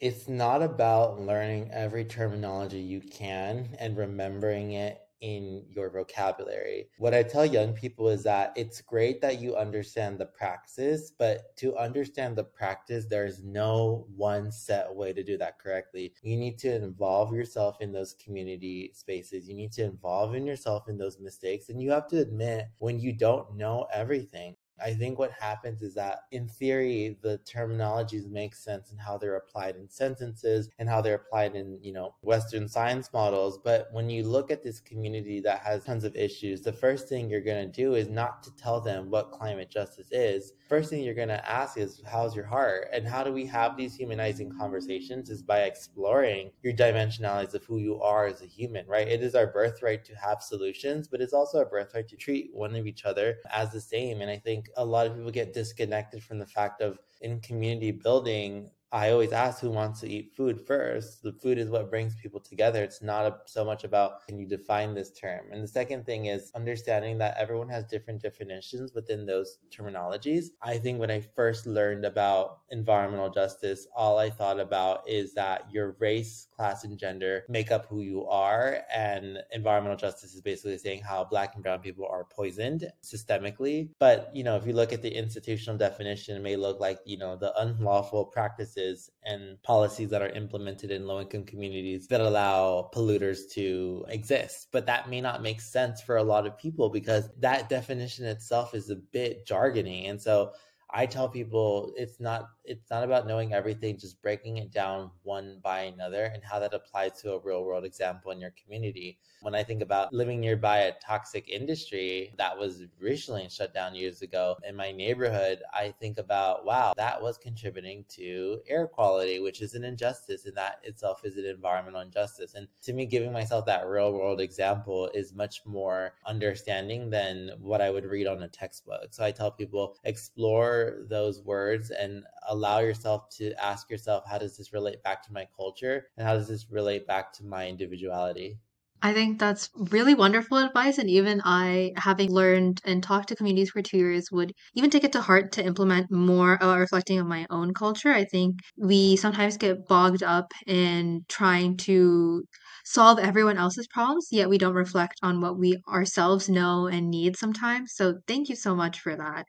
it's 0.00 0.28
not 0.28 0.62
about 0.62 1.20
learning 1.20 1.70
every 1.70 2.04
terminology 2.04 2.80
you 2.80 3.00
can 3.00 3.76
and 3.78 3.96
remembering 3.96 4.72
it 4.72 5.00
in 5.20 5.64
your 5.68 5.90
vocabulary. 5.90 6.88
What 6.98 7.14
I 7.14 7.22
tell 7.22 7.44
young 7.44 7.72
people 7.72 8.08
is 8.08 8.22
that 8.24 8.52
it's 8.56 8.80
great 8.80 9.20
that 9.20 9.40
you 9.40 9.56
understand 9.56 10.18
the 10.18 10.26
practice, 10.26 11.12
but 11.16 11.56
to 11.56 11.76
understand 11.76 12.36
the 12.36 12.44
practice, 12.44 13.06
there's 13.06 13.42
no 13.42 14.06
one 14.16 14.50
set 14.50 14.94
way 14.94 15.12
to 15.12 15.22
do 15.22 15.36
that 15.38 15.58
correctly. 15.58 16.14
You 16.22 16.36
need 16.36 16.58
to 16.60 16.74
involve 16.74 17.34
yourself 17.34 17.76
in 17.80 17.92
those 17.92 18.14
community 18.14 18.92
spaces. 18.94 19.48
You 19.48 19.54
need 19.54 19.72
to 19.72 19.84
involve 19.84 20.34
in 20.34 20.46
yourself 20.46 20.88
in 20.88 20.98
those 20.98 21.18
mistakes. 21.18 21.68
And 21.68 21.82
you 21.82 21.90
have 21.90 22.08
to 22.08 22.20
admit 22.20 22.66
when 22.78 22.98
you 22.98 23.12
don't 23.12 23.56
know 23.56 23.86
everything. 23.92 24.56
I 24.82 24.94
think 24.94 25.18
what 25.18 25.32
happens 25.32 25.82
is 25.82 25.94
that 25.94 26.20
in 26.30 26.48
theory, 26.48 27.18
the 27.22 27.38
terminologies 27.38 28.30
make 28.30 28.54
sense 28.54 28.90
and 28.90 29.00
how 29.00 29.18
they're 29.18 29.36
applied 29.36 29.76
in 29.76 29.88
sentences 29.88 30.68
and 30.78 30.88
how 30.88 31.00
they're 31.00 31.14
applied 31.14 31.54
in, 31.54 31.78
you 31.82 31.92
know, 31.92 32.14
Western 32.22 32.68
science 32.68 33.10
models. 33.12 33.58
But 33.62 33.88
when 33.92 34.10
you 34.10 34.24
look 34.24 34.50
at 34.50 34.62
this 34.62 34.80
community 34.80 35.40
that 35.40 35.60
has 35.60 35.84
tons 35.84 36.04
of 36.04 36.16
issues, 36.16 36.62
the 36.62 36.72
first 36.72 37.08
thing 37.08 37.28
you're 37.28 37.40
going 37.40 37.70
to 37.70 37.72
do 37.72 37.94
is 37.94 38.08
not 38.08 38.42
to 38.44 38.56
tell 38.56 38.80
them 38.80 39.10
what 39.10 39.32
climate 39.32 39.70
justice 39.70 40.08
is. 40.10 40.52
First 40.70 40.88
thing 40.88 41.02
you're 41.02 41.14
going 41.14 41.26
to 41.26 41.50
ask 41.50 41.76
is, 41.76 42.00
how's 42.06 42.36
your 42.36 42.46
heart? 42.46 42.90
And 42.92 43.04
how 43.04 43.24
do 43.24 43.32
we 43.32 43.44
have 43.46 43.76
these 43.76 43.96
humanizing 43.96 44.56
conversations 44.56 45.28
is 45.28 45.42
by 45.42 45.62
exploring 45.62 46.52
your 46.62 46.72
dimensionalities 46.72 47.54
of 47.54 47.64
who 47.64 47.78
you 47.78 48.00
are 48.00 48.26
as 48.26 48.40
a 48.40 48.46
human, 48.46 48.86
right? 48.86 49.08
It 49.08 49.20
is 49.20 49.34
our 49.34 49.48
birthright 49.48 50.04
to 50.04 50.14
have 50.14 50.44
solutions, 50.44 51.08
but 51.08 51.20
it's 51.20 51.32
also 51.32 51.58
our 51.58 51.64
birthright 51.64 52.06
to 52.06 52.16
treat 52.16 52.50
one 52.54 52.76
of 52.76 52.86
each 52.86 53.04
other 53.04 53.38
as 53.52 53.72
the 53.72 53.80
same. 53.80 54.20
And 54.20 54.30
I 54.30 54.36
think 54.36 54.68
a 54.76 54.84
lot 54.84 55.08
of 55.08 55.16
people 55.16 55.32
get 55.32 55.52
disconnected 55.52 56.22
from 56.22 56.38
the 56.38 56.46
fact 56.46 56.80
of 56.82 57.00
in 57.20 57.40
community 57.40 57.90
building 57.90 58.70
I 58.92 59.10
always 59.10 59.32
ask 59.32 59.60
who 59.60 59.70
wants 59.70 60.00
to 60.00 60.08
eat 60.08 60.34
food 60.36 60.60
first. 60.66 61.22
The 61.22 61.32
food 61.32 61.58
is 61.58 61.70
what 61.70 61.90
brings 61.90 62.16
people 62.16 62.40
together. 62.40 62.82
It's 62.82 63.02
not 63.02 63.24
a, 63.24 63.36
so 63.46 63.64
much 63.64 63.84
about 63.84 64.26
can 64.26 64.36
you 64.36 64.48
define 64.48 64.94
this 64.94 65.12
term. 65.12 65.46
And 65.52 65.62
the 65.62 65.68
second 65.68 66.06
thing 66.06 66.26
is 66.26 66.50
understanding 66.56 67.16
that 67.18 67.36
everyone 67.38 67.68
has 67.68 67.84
different 67.84 68.20
definitions 68.20 68.92
within 68.92 69.26
those 69.26 69.58
terminologies. 69.70 70.46
I 70.60 70.78
think 70.78 70.98
when 70.98 71.10
I 71.10 71.20
first 71.20 71.66
learned 71.66 72.04
about 72.04 72.62
environmental 72.70 73.30
justice, 73.30 73.86
all 73.94 74.18
I 74.18 74.28
thought 74.28 74.58
about 74.58 75.08
is 75.08 75.34
that 75.34 75.70
your 75.70 75.94
race, 76.00 76.48
class, 76.56 76.82
and 76.82 76.98
gender 76.98 77.44
make 77.48 77.70
up 77.70 77.86
who 77.86 78.00
you 78.00 78.26
are. 78.26 78.80
And 78.92 79.38
environmental 79.52 79.98
justice 79.98 80.34
is 80.34 80.40
basically 80.40 80.78
saying 80.78 81.02
how 81.02 81.24
black 81.24 81.54
and 81.54 81.62
brown 81.62 81.78
people 81.78 82.08
are 82.10 82.24
poisoned 82.24 82.90
systemically. 83.04 83.90
But, 84.00 84.30
you 84.34 84.42
know, 84.42 84.56
if 84.56 84.66
you 84.66 84.72
look 84.72 84.92
at 84.92 85.02
the 85.02 85.14
institutional 85.14 85.78
definition, 85.78 86.36
it 86.36 86.42
may 86.42 86.56
look 86.56 86.80
like, 86.80 86.98
you 87.04 87.18
know, 87.18 87.36
the 87.36 87.56
unlawful 87.60 88.24
practices 88.24 88.79
practices 88.80 89.10
and 89.24 89.62
policies 89.62 90.10
that 90.10 90.22
are 90.22 90.30
implemented 90.30 90.90
in 90.90 91.06
low 91.06 91.20
income 91.20 91.44
communities 91.44 92.06
that 92.08 92.20
allow 92.20 92.90
polluters 92.94 93.50
to 93.52 94.04
exist. 94.08 94.68
But 94.72 94.86
that 94.86 95.08
may 95.08 95.20
not 95.20 95.42
make 95.42 95.60
sense 95.60 96.00
for 96.00 96.16
a 96.16 96.22
lot 96.22 96.46
of 96.46 96.58
people 96.58 96.88
because 96.88 97.28
that 97.40 97.68
definition 97.68 98.24
itself 98.26 98.74
is 98.74 98.90
a 98.90 98.96
bit 98.96 99.46
jargony. 99.46 100.08
And 100.08 100.20
so 100.20 100.52
I 100.92 101.06
tell 101.06 101.28
people 101.28 101.92
it's 101.96 102.20
not 102.20 102.50
it's 102.64 102.90
not 102.90 103.02
about 103.02 103.26
knowing 103.26 103.52
everything, 103.52 103.98
just 103.98 104.22
breaking 104.22 104.58
it 104.58 104.72
down 104.72 105.10
one 105.22 105.58
by 105.62 105.80
another 105.82 106.24
and 106.24 106.42
how 106.44 106.58
that 106.60 106.72
applies 106.72 107.20
to 107.22 107.32
a 107.32 107.40
real 107.40 107.64
world 107.64 107.84
example 107.84 108.30
in 108.30 108.40
your 108.40 108.52
community. 108.62 109.18
When 109.42 109.54
I 109.54 109.64
think 109.64 109.82
about 109.82 110.12
living 110.12 110.40
nearby 110.40 110.78
a 110.80 110.92
toxic 111.04 111.48
industry 111.48 112.34
that 112.38 112.56
was 112.56 112.84
recently 113.00 113.48
shut 113.48 113.74
down 113.74 113.94
years 113.94 114.22
ago 114.22 114.56
in 114.68 114.76
my 114.76 114.92
neighborhood, 114.92 115.62
I 115.72 115.94
think 115.98 116.18
about, 116.18 116.64
wow, 116.64 116.92
that 116.96 117.20
was 117.20 117.38
contributing 117.38 118.04
to 118.10 118.60
air 118.68 118.86
quality, 118.86 119.40
which 119.40 119.62
is 119.62 119.74
an 119.74 119.82
injustice, 119.82 120.44
and 120.44 120.56
that 120.56 120.80
itself 120.84 121.24
is 121.24 121.36
an 121.36 121.46
environmental 121.46 122.02
injustice. 122.02 122.54
And 122.54 122.68
to 122.82 122.92
me, 122.92 123.06
giving 123.06 123.32
myself 123.32 123.64
that 123.66 123.88
real 123.88 124.12
world 124.12 124.40
example 124.40 125.10
is 125.14 125.34
much 125.34 125.62
more 125.64 126.12
understanding 126.26 127.10
than 127.10 127.52
what 127.60 127.80
I 127.80 127.90
would 127.90 128.04
read 128.04 128.26
on 128.26 128.42
a 128.42 128.48
textbook. 128.48 129.08
So 129.12 129.24
I 129.24 129.30
tell 129.32 129.50
people 129.50 129.96
explore 130.04 130.79
those 131.08 131.42
words 131.42 131.90
and 131.90 132.24
allow 132.48 132.78
yourself 132.80 133.28
to 133.38 133.52
ask 133.62 133.90
yourself, 133.90 134.24
how 134.28 134.38
does 134.38 134.56
this 134.56 134.72
relate 134.72 135.02
back 135.02 135.22
to 135.24 135.32
my 135.32 135.46
culture? 135.56 136.06
And 136.16 136.26
how 136.26 136.34
does 136.34 136.48
this 136.48 136.70
relate 136.70 137.06
back 137.06 137.32
to 137.34 137.44
my 137.44 137.68
individuality? 137.68 138.58
I 139.02 139.14
think 139.14 139.38
that's 139.38 139.70
really 139.74 140.14
wonderful 140.14 140.58
advice. 140.58 140.98
And 140.98 141.08
even 141.08 141.40
I, 141.44 141.92
having 141.96 142.30
learned 142.30 142.80
and 142.84 143.02
talked 143.02 143.28
to 143.28 143.36
communities 143.36 143.70
for 143.70 143.80
two 143.80 143.96
years, 143.96 144.26
would 144.30 144.52
even 144.74 144.90
take 144.90 145.04
it 145.04 145.12
to 145.12 145.22
heart 145.22 145.52
to 145.52 145.64
implement 145.64 146.10
more 146.10 146.54
about 146.54 146.78
reflecting 146.78 147.18
on 147.18 147.26
my 147.26 147.46
own 147.48 147.72
culture. 147.72 148.10
I 148.12 148.24
think 148.24 148.56
we 148.76 149.16
sometimes 149.16 149.56
get 149.56 149.86
bogged 149.88 150.22
up 150.22 150.52
in 150.66 151.24
trying 151.28 151.78
to 151.78 152.44
solve 152.84 153.18
everyone 153.18 153.58
else's 153.58 153.86
problems, 153.88 154.28
yet 154.30 154.48
we 154.48 154.58
don't 154.58 154.74
reflect 154.74 155.18
on 155.22 155.40
what 155.40 155.58
we 155.58 155.82
ourselves 155.88 156.48
know 156.48 156.86
and 156.86 157.10
need 157.10 157.36
sometimes. 157.36 157.92
So 157.94 158.14
thank 158.26 158.48
you 158.48 158.56
so 158.56 158.74
much 158.74 159.00
for 159.00 159.16
that. 159.16 159.46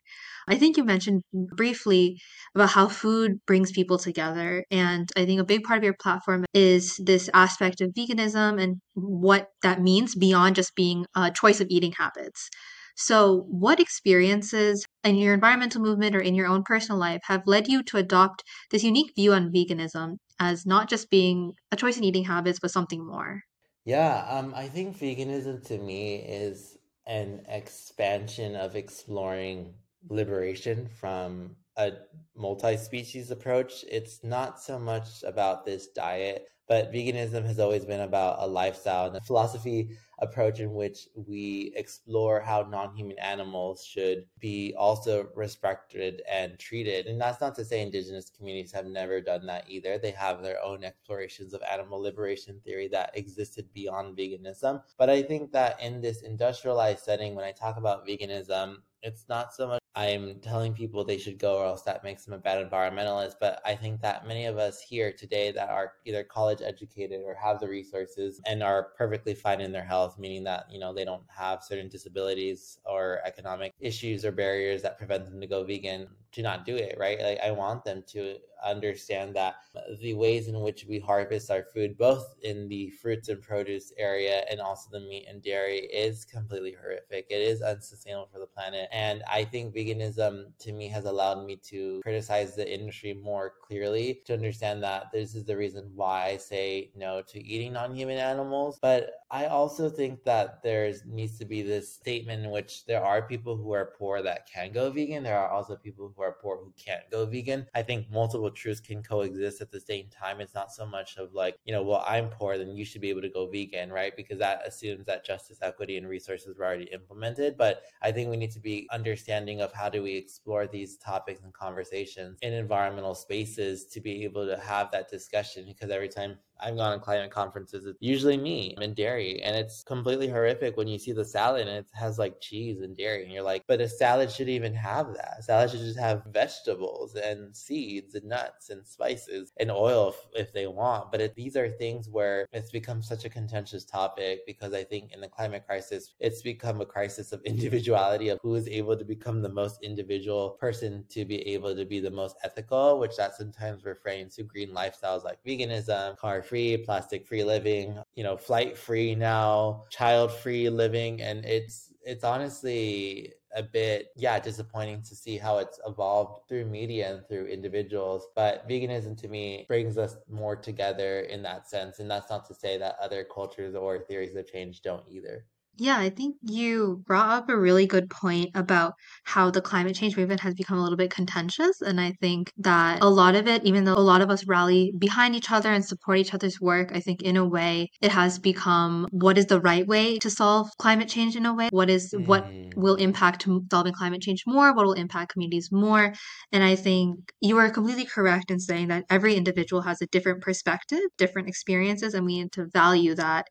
I 0.47 0.57
think 0.57 0.77
you 0.77 0.83
mentioned 0.83 1.23
briefly 1.33 2.19
about 2.55 2.69
how 2.69 2.87
food 2.87 3.39
brings 3.45 3.71
people 3.71 3.97
together. 3.97 4.65
And 4.71 5.09
I 5.15 5.25
think 5.25 5.39
a 5.39 5.45
big 5.45 5.63
part 5.63 5.77
of 5.77 5.83
your 5.83 5.95
platform 5.99 6.45
is 6.53 6.99
this 7.03 7.29
aspect 7.33 7.81
of 7.81 7.91
veganism 7.91 8.61
and 8.61 8.81
what 8.93 9.47
that 9.63 9.81
means 9.81 10.15
beyond 10.15 10.55
just 10.55 10.75
being 10.75 11.05
a 11.15 11.31
choice 11.31 11.61
of 11.61 11.67
eating 11.69 11.93
habits. 11.93 12.49
So, 12.97 13.45
what 13.49 13.79
experiences 13.79 14.85
in 15.03 15.15
your 15.15 15.33
environmental 15.33 15.81
movement 15.81 16.15
or 16.15 16.19
in 16.19 16.35
your 16.35 16.47
own 16.47 16.63
personal 16.63 16.99
life 16.99 17.21
have 17.25 17.47
led 17.47 17.67
you 17.67 17.83
to 17.83 17.97
adopt 17.97 18.43
this 18.69 18.83
unique 18.83 19.13
view 19.15 19.33
on 19.33 19.51
veganism 19.51 20.17
as 20.41 20.65
not 20.65 20.89
just 20.89 21.09
being 21.11 21.55
a 21.71 21.77
choice 21.77 21.97
in 21.97 22.03
eating 22.03 22.25
habits, 22.25 22.59
but 22.59 22.71
something 22.71 23.05
more? 23.05 23.43
Yeah, 23.85 24.25
um, 24.29 24.53
I 24.53 24.67
think 24.69 24.97
veganism 24.97 25.63
to 25.67 25.77
me 25.77 26.15
is 26.17 26.77
an 27.05 27.45
expansion 27.47 28.55
of 28.55 28.75
exploring 28.75 29.75
liberation 30.09 30.87
from 30.87 31.57
a 31.75 31.93
multi-species 32.35 33.31
approach. 33.31 33.83
It's 33.89 34.23
not 34.23 34.59
so 34.61 34.77
much 34.79 35.23
about 35.23 35.65
this 35.65 35.87
diet, 35.87 36.50
but 36.67 36.91
veganism 36.91 37.45
has 37.45 37.59
always 37.59 37.85
been 37.85 38.01
about 38.01 38.37
a 38.39 38.47
lifestyle 38.47 39.07
and 39.07 39.15
a 39.15 39.21
philosophy 39.21 39.89
approach 40.21 40.59
in 40.59 40.73
which 40.73 41.07
we 41.15 41.73
explore 41.75 42.39
how 42.39 42.61
non-human 42.61 43.17
animals 43.19 43.83
should 43.83 44.25
be 44.39 44.73
also 44.77 45.27
respected 45.35 46.21
and 46.31 46.57
treated. 46.59 47.07
And 47.07 47.19
that's 47.19 47.41
not 47.41 47.55
to 47.55 47.65
say 47.65 47.81
indigenous 47.81 48.29
communities 48.29 48.71
have 48.71 48.85
never 48.85 49.19
done 49.19 49.45
that 49.47 49.65
either. 49.67 49.97
They 49.97 50.11
have 50.11 50.43
their 50.43 50.63
own 50.63 50.83
explorations 50.83 51.53
of 51.53 51.63
animal 51.69 51.99
liberation 51.99 52.61
theory 52.63 52.87
that 52.89 53.17
existed 53.17 53.67
beyond 53.73 54.15
veganism. 54.17 54.81
But 54.97 55.09
I 55.09 55.23
think 55.23 55.51
that 55.53 55.81
in 55.81 56.01
this 56.01 56.21
industrialized 56.21 57.03
setting, 57.03 57.35
when 57.35 57.45
I 57.45 57.51
talk 57.51 57.77
about 57.77 58.07
veganism, 58.07 58.77
it's 59.01 59.25
not 59.27 59.53
so 59.53 59.67
much 59.67 59.80
I'm 59.93 60.39
telling 60.39 60.73
people 60.73 61.03
they 61.03 61.17
should 61.17 61.37
go 61.37 61.57
or 61.57 61.65
else 61.65 61.81
that 61.83 62.03
makes 62.03 62.23
them 62.23 62.33
a 62.33 62.37
bad 62.37 62.65
environmentalist. 62.65 63.33
But 63.41 63.61
I 63.65 63.75
think 63.75 64.01
that 64.01 64.25
many 64.25 64.45
of 64.45 64.57
us 64.57 64.79
here 64.81 65.11
today 65.11 65.51
that 65.51 65.69
are 65.69 65.93
either 66.05 66.23
college 66.23 66.61
educated 66.61 67.21
or 67.25 67.35
have 67.35 67.59
the 67.59 67.67
resources 67.67 68.39
and 68.45 68.63
are 68.63 68.91
perfectly 68.97 69.33
fine 69.33 69.59
in 69.59 69.73
their 69.73 69.83
health, 69.83 70.17
meaning 70.17 70.45
that, 70.45 70.65
you 70.71 70.79
know, 70.79 70.93
they 70.93 71.03
don't 71.03 71.23
have 71.27 71.63
certain 71.63 71.89
disabilities 71.89 72.79
or 72.85 73.19
economic 73.25 73.73
issues 73.81 74.23
or 74.23 74.31
barriers 74.31 74.81
that 74.81 74.97
prevent 74.97 75.25
them 75.25 75.41
to 75.41 75.47
go 75.47 75.65
vegan, 75.65 76.07
to 76.33 76.41
not 76.41 76.65
do 76.65 76.75
it, 76.75 76.95
right? 76.99 77.19
Like 77.19 77.39
I 77.39 77.51
want 77.51 77.83
them 77.83 78.03
to 78.07 78.37
understand 78.63 79.35
that 79.35 79.55
the 80.01 80.13
ways 80.13 80.47
in 80.47 80.59
which 80.59 80.85
we 80.87 80.99
harvest 80.99 81.49
our 81.49 81.63
food, 81.73 81.97
both 81.97 82.35
in 82.43 82.67
the 82.67 82.89
fruits 83.01 83.29
and 83.29 83.41
produce 83.41 83.91
area 83.97 84.43
and 84.49 84.59
also 84.59 84.89
the 84.91 84.99
meat 84.99 85.25
and 85.27 85.41
dairy, 85.41 85.79
is 85.79 86.25
completely 86.25 86.75
horrific. 86.79 87.25
It 87.29 87.41
is 87.41 87.61
unsustainable 87.61 88.29
for 88.31 88.39
the 88.39 88.45
planet. 88.45 88.87
And 88.91 89.23
I 89.29 89.43
think 89.43 89.75
veganism 89.75 90.51
to 90.59 90.71
me 90.71 90.87
has 90.89 91.05
allowed 91.05 91.45
me 91.45 91.57
to 91.69 92.01
criticize 92.03 92.55
the 92.55 92.71
industry 92.71 93.13
more 93.13 93.53
clearly 93.63 94.21
to 94.25 94.33
understand 94.33 94.83
that 94.83 95.11
this 95.11 95.35
is 95.35 95.45
the 95.45 95.57
reason 95.57 95.91
why 95.95 96.25
I 96.25 96.37
say 96.37 96.91
no 96.95 97.21
to 97.29 97.43
eating 97.43 97.73
non 97.73 97.95
human 97.95 98.17
animals. 98.17 98.77
But 98.81 99.11
I 99.29 99.45
also 99.45 99.89
think 99.89 100.23
that 100.25 100.61
there 100.61 100.93
needs 101.07 101.37
to 101.39 101.45
be 101.45 101.61
this 101.61 101.93
statement 101.93 102.45
in 102.45 102.51
which 102.51 102.85
there 102.85 103.03
are 103.03 103.21
people 103.21 103.55
who 103.55 103.71
are 103.71 103.93
poor 103.97 104.21
that 104.21 104.47
can 104.51 104.71
go 104.71 104.89
vegan. 104.91 105.23
There 105.23 105.39
are 105.39 105.49
also 105.49 105.75
people 105.75 106.13
who 106.15 106.20
are 106.21 106.37
poor 106.41 106.57
who 106.57 106.73
can't 106.77 107.09
go 107.11 107.25
vegan. 107.25 107.67
I 107.73 107.81
think 107.83 108.09
multiple 108.11 108.51
truths 108.51 108.79
can 108.79 109.03
coexist 109.03 109.61
at 109.61 109.71
the 109.71 109.79
same 109.79 110.07
time. 110.09 110.41
It's 110.41 110.53
not 110.53 110.71
so 110.71 110.85
much 110.85 111.17
of 111.17 111.33
like, 111.33 111.57
you 111.65 111.73
know, 111.73 111.83
well, 111.83 112.03
I'm 112.07 112.29
poor, 112.29 112.57
then 112.57 112.75
you 112.75 112.85
should 112.85 113.01
be 113.01 113.09
able 113.09 113.21
to 113.21 113.29
go 113.29 113.47
vegan, 113.47 113.91
right? 113.91 114.15
Because 114.15 114.39
that 114.39 114.65
assumes 114.65 115.05
that 115.05 115.25
justice, 115.25 115.59
equity, 115.61 115.97
and 115.97 116.07
resources 116.07 116.57
were 116.57 116.65
already 116.65 116.85
implemented. 116.85 117.57
But 117.57 117.83
I 118.01 118.11
think 118.11 118.29
we 118.29 118.37
need 118.37 118.51
to 118.51 118.59
be 118.59 118.87
understanding 118.91 119.61
of 119.61 119.73
how 119.73 119.89
do 119.89 120.03
we 120.03 120.15
explore 120.15 120.67
these 120.67 120.97
topics 120.97 121.41
and 121.43 121.53
conversations 121.53 122.37
in 122.41 122.53
environmental 122.53 123.15
spaces 123.15 123.85
to 123.87 124.01
be 124.01 124.23
able 124.23 124.45
to 124.45 124.57
have 124.57 124.91
that 124.91 125.09
discussion. 125.09 125.65
Because 125.67 125.89
every 125.89 126.09
time 126.09 126.37
I've 126.61 126.77
gone 126.77 126.93
on 126.93 126.99
climate 126.99 127.31
conferences. 127.31 127.85
It's 127.85 127.97
usually 127.99 128.37
me 128.37 128.75
and 128.81 128.95
dairy, 128.95 129.41
and 129.41 129.55
it's 129.55 129.83
completely 129.83 130.27
horrific 130.27 130.77
when 130.77 130.87
you 130.87 130.99
see 130.99 131.11
the 131.11 131.25
salad 131.25 131.67
and 131.67 131.77
it 131.77 131.87
has 131.93 132.19
like 132.19 132.39
cheese 132.39 132.81
and 132.81 132.95
dairy, 132.95 133.23
and 133.23 133.31
you're 133.31 133.43
like, 133.43 133.63
but 133.67 133.81
a 133.81 133.87
salad 133.87 134.31
should 134.31 134.49
even 134.49 134.73
have 134.73 135.13
that. 135.13 135.43
Salad 135.43 135.71
should 135.71 135.79
just 135.79 135.99
have 135.99 136.23
vegetables 136.31 137.15
and 137.15 137.55
seeds 137.55 138.15
and 138.15 138.25
nuts 138.25 138.69
and 138.69 138.85
spices 138.85 139.53
and 139.59 139.71
oil 139.71 140.09
if, 140.09 140.47
if 140.47 140.53
they 140.53 140.67
want. 140.67 141.11
But 141.11 141.21
it, 141.21 141.35
these 141.35 141.55
are 141.55 141.69
things 141.69 142.09
where 142.09 142.47
it's 142.51 142.71
become 142.71 143.01
such 143.01 143.25
a 143.25 143.29
contentious 143.29 143.85
topic 143.85 144.41
because 144.45 144.73
I 144.73 144.83
think 144.83 145.13
in 145.13 145.21
the 145.21 145.27
climate 145.27 145.65
crisis, 145.65 146.13
it's 146.19 146.41
become 146.41 146.81
a 146.81 146.85
crisis 146.85 147.31
of 147.31 147.41
individuality 147.45 148.29
of 148.29 148.39
who 148.41 148.55
is 148.55 148.67
able 148.67 148.97
to 148.97 149.05
become 149.05 149.41
the 149.41 149.49
most 149.49 149.79
individual 149.83 150.51
person 150.51 151.05
to 151.09 151.25
be 151.25 151.41
able 151.47 151.75
to 151.75 151.85
be 151.85 151.99
the 151.99 152.11
most 152.11 152.35
ethical, 152.43 152.99
which 152.99 153.17
that 153.17 153.35
sometimes 153.35 153.85
refrains 153.85 154.35
to 154.35 154.43
green 154.43 154.71
lifestyles 154.71 155.23
like 155.23 155.39
veganism, 155.45 156.17
car 156.17 156.41
free, 156.51 156.75
plastic 156.75 157.25
free 157.25 157.45
living, 157.45 157.97
you 158.13 158.25
know, 158.25 158.35
flight 158.35 158.77
free 158.77 159.15
now, 159.15 159.85
child 159.89 160.33
free 160.33 160.69
living. 160.69 161.21
And 161.21 161.45
it's, 161.45 161.93
it's 162.05 162.25
honestly 162.25 163.31
a 163.55 163.63
bit, 163.63 164.07
yeah, 164.17 164.37
disappointing 164.37 165.01
to 165.03 165.15
see 165.15 165.37
how 165.37 165.59
it's 165.59 165.79
evolved 165.87 166.49
through 166.49 166.65
media 166.65 167.15
and 167.15 167.25
through 167.25 167.45
individuals. 167.45 168.27
But 168.35 168.67
veganism 168.67 169.17
to 169.21 169.29
me 169.29 169.63
brings 169.69 169.97
us 169.97 170.17
more 170.29 170.57
together 170.57 171.21
in 171.21 171.41
that 171.43 171.69
sense. 171.69 171.99
And 171.99 172.11
that's 172.11 172.29
not 172.29 172.45
to 172.49 172.53
say 172.53 172.77
that 172.79 172.97
other 173.01 173.23
cultures 173.23 173.73
or 173.73 173.99
theories 173.99 174.35
of 174.35 174.45
change 174.45 174.81
don't 174.81 175.05
either. 175.09 175.45
Yeah, 175.81 175.97
I 175.97 176.11
think 176.11 176.35
you 176.43 177.01
brought 177.07 177.29
up 177.29 177.49
a 177.49 177.57
really 177.57 177.87
good 177.87 178.07
point 178.07 178.51
about 178.53 178.93
how 179.23 179.49
the 179.49 179.61
climate 179.61 179.95
change 179.95 180.15
movement 180.15 180.41
has 180.41 180.53
become 180.53 180.77
a 180.77 180.83
little 180.83 180.95
bit 180.95 181.09
contentious. 181.09 181.81
And 181.81 181.99
I 181.99 182.11
think 182.21 182.51
that 182.59 183.01
a 183.01 183.09
lot 183.09 183.33
of 183.33 183.47
it, 183.47 183.63
even 183.63 183.83
though 183.83 183.95
a 183.95 184.09
lot 184.11 184.21
of 184.21 184.29
us 184.29 184.45
rally 184.45 184.93
behind 184.95 185.35
each 185.35 185.49
other 185.49 185.71
and 185.71 185.83
support 185.83 186.19
each 186.19 186.35
other's 186.35 186.61
work, 186.61 186.91
I 186.93 186.99
think 186.99 187.23
in 187.23 187.35
a 187.35 187.43
way 187.43 187.89
it 187.99 188.11
has 188.11 188.37
become 188.37 189.07
what 189.09 189.39
is 189.39 189.47
the 189.47 189.59
right 189.59 189.87
way 189.87 190.19
to 190.19 190.29
solve 190.29 190.69
climate 190.77 191.09
change 191.09 191.35
in 191.35 191.47
a 191.47 191.55
way? 191.55 191.69
What 191.71 191.89
is 191.89 192.13
mm. 192.13 192.27
what 192.27 192.45
will 192.75 192.97
impact 192.97 193.47
solving 193.71 193.93
climate 193.93 194.21
change 194.21 194.43
more? 194.45 194.75
What 194.75 194.85
will 194.85 194.93
impact 194.93 195.33
communities 195.33 195.69
more? 195.71 196.13
And 196.51 196.63
I 196.63 196.75
think 196.75 197.33
you 197.41 197.57
are 197.57 197.71
completely 197.71 198.05
correct 198.05 198.51
in 198.51 198.59
saying 198.59 198.89
that 198.89 199.05
every 199.09 199.33
individual 199.33 199.81
has 199.81 199.99
a 199.99 200.05
different 200.05 200.43
perspective, 200.43 201.01
different 201.17 201.47
experiences, 201.49 202.13
and 202.13 202.23
we 202.23 202.37
need 202.37 202.51
to 202.51 202.67
value 202.67 203.15
that 203.15 203.47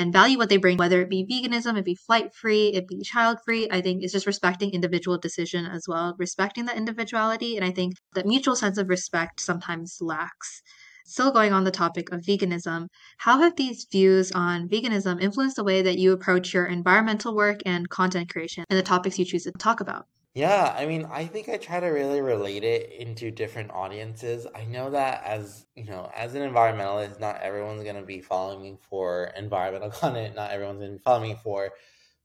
and 0.00 0.14
value 0.14 0.38
what 0.38 0.48
they 0.48 0.56
bring, 0.56 0.78
whether 0.78 1.02
it 1.02 1.10
be 1.10 1.26
veganism, 1.26 1.78
it 1.78 1.84
be 1.84 1.94
flight 1.94 2.34
free, 2.34 2.68
it 2.68 2.88
be 2.88 3.02
child 3.02 3.38
free. 3.44 3.68
I 3.70 3.82
think 3.82 4.02
it's 4.02 4.14
just 4.14 4.26
respecting 4.26 4.70
individual 4.70 5.18
decision 5.18 5.66
as 5.66 5.84
well, 5.86 6.16
respecting 6.18 6.64
that 6.64 6.78
individuality. 6.78 7.56
And 7.56 7.64
I 7.64 7.70
think 7.70 7.94
that 8.14 8.24
mutual 8.24 8.56
sense 8.56 8.78
of 8.78 8.88
respect 8.88 9.40
sometimes 9.40 9.98
lacks. 10.00 10.62
Still 11.04 11.30
going 11.32 11.52
on 11.52 11.64
the 11.64 11.70
topic 11.70 12.10
of 12.12 12.22
veganism, 12.22 12.86
how 13.18 13.40
have 13.40 13.56
these 13.56 13.86
views 13.92 14.32
on 14.32 14.68
veganism 14.68 15.20
influenced 15.20 15.56
the 15.56 15.64
way 15.64 15.82
that 15.82 15.98
you 15.98 16.12
approach 16.12 16.54
your 16.54 16.64
environmental 16.64 17.34
work 17.34 17.60
and 17.66 17.90
content 17.90 18.32
creation 18.32 18.64
and 18.70 18.78
the 18.78 18.82
topics 18.82 19.18
you 19.18 19.26
choose 19.26 19.44
to 19.44 19.52
talk 19.52 19.80
about? 19.80 20.06
Yeah, 20.34 20.72
I 20.78 20.86
mean, 20.86 21.06
I 21.06 21.26
think 21.26 21.48
I 21.48 21.56
try 21.56 21.80
to 21.80 21.86
really 21.88 22.20
relate 22.20 22.62
it 22.62 22.92
into 22.92 23.32
different 23.32 23.72
audiences. 23.72 24.46
I 24.54 24.64
know 24.64 24.90
that 24.90 25.24
as, 25.24 25.66
you 25.74 25.84
know, 25.86 26.08
as 26.14 26.34
an 26.36 26.42
environmentalist, 26.48 27.18
not 27.18 27.40
everyone's 27.42 27.82
going 27.82 27.96
to 27.96 28.02
be 28.02 28.20
following 28.20 28.62
me 28.62 28.78
for 28.88 29.32
environmental 29.36 29.90
content. 29.90 30.36
Not 30.36 30.52
everyone's 30.52 30.78
going 30.78 30.92
to 30.92 30.98
be 30.98 31.02
following 31.02 31.30
me 31.32 31.38
for 31.42 31.72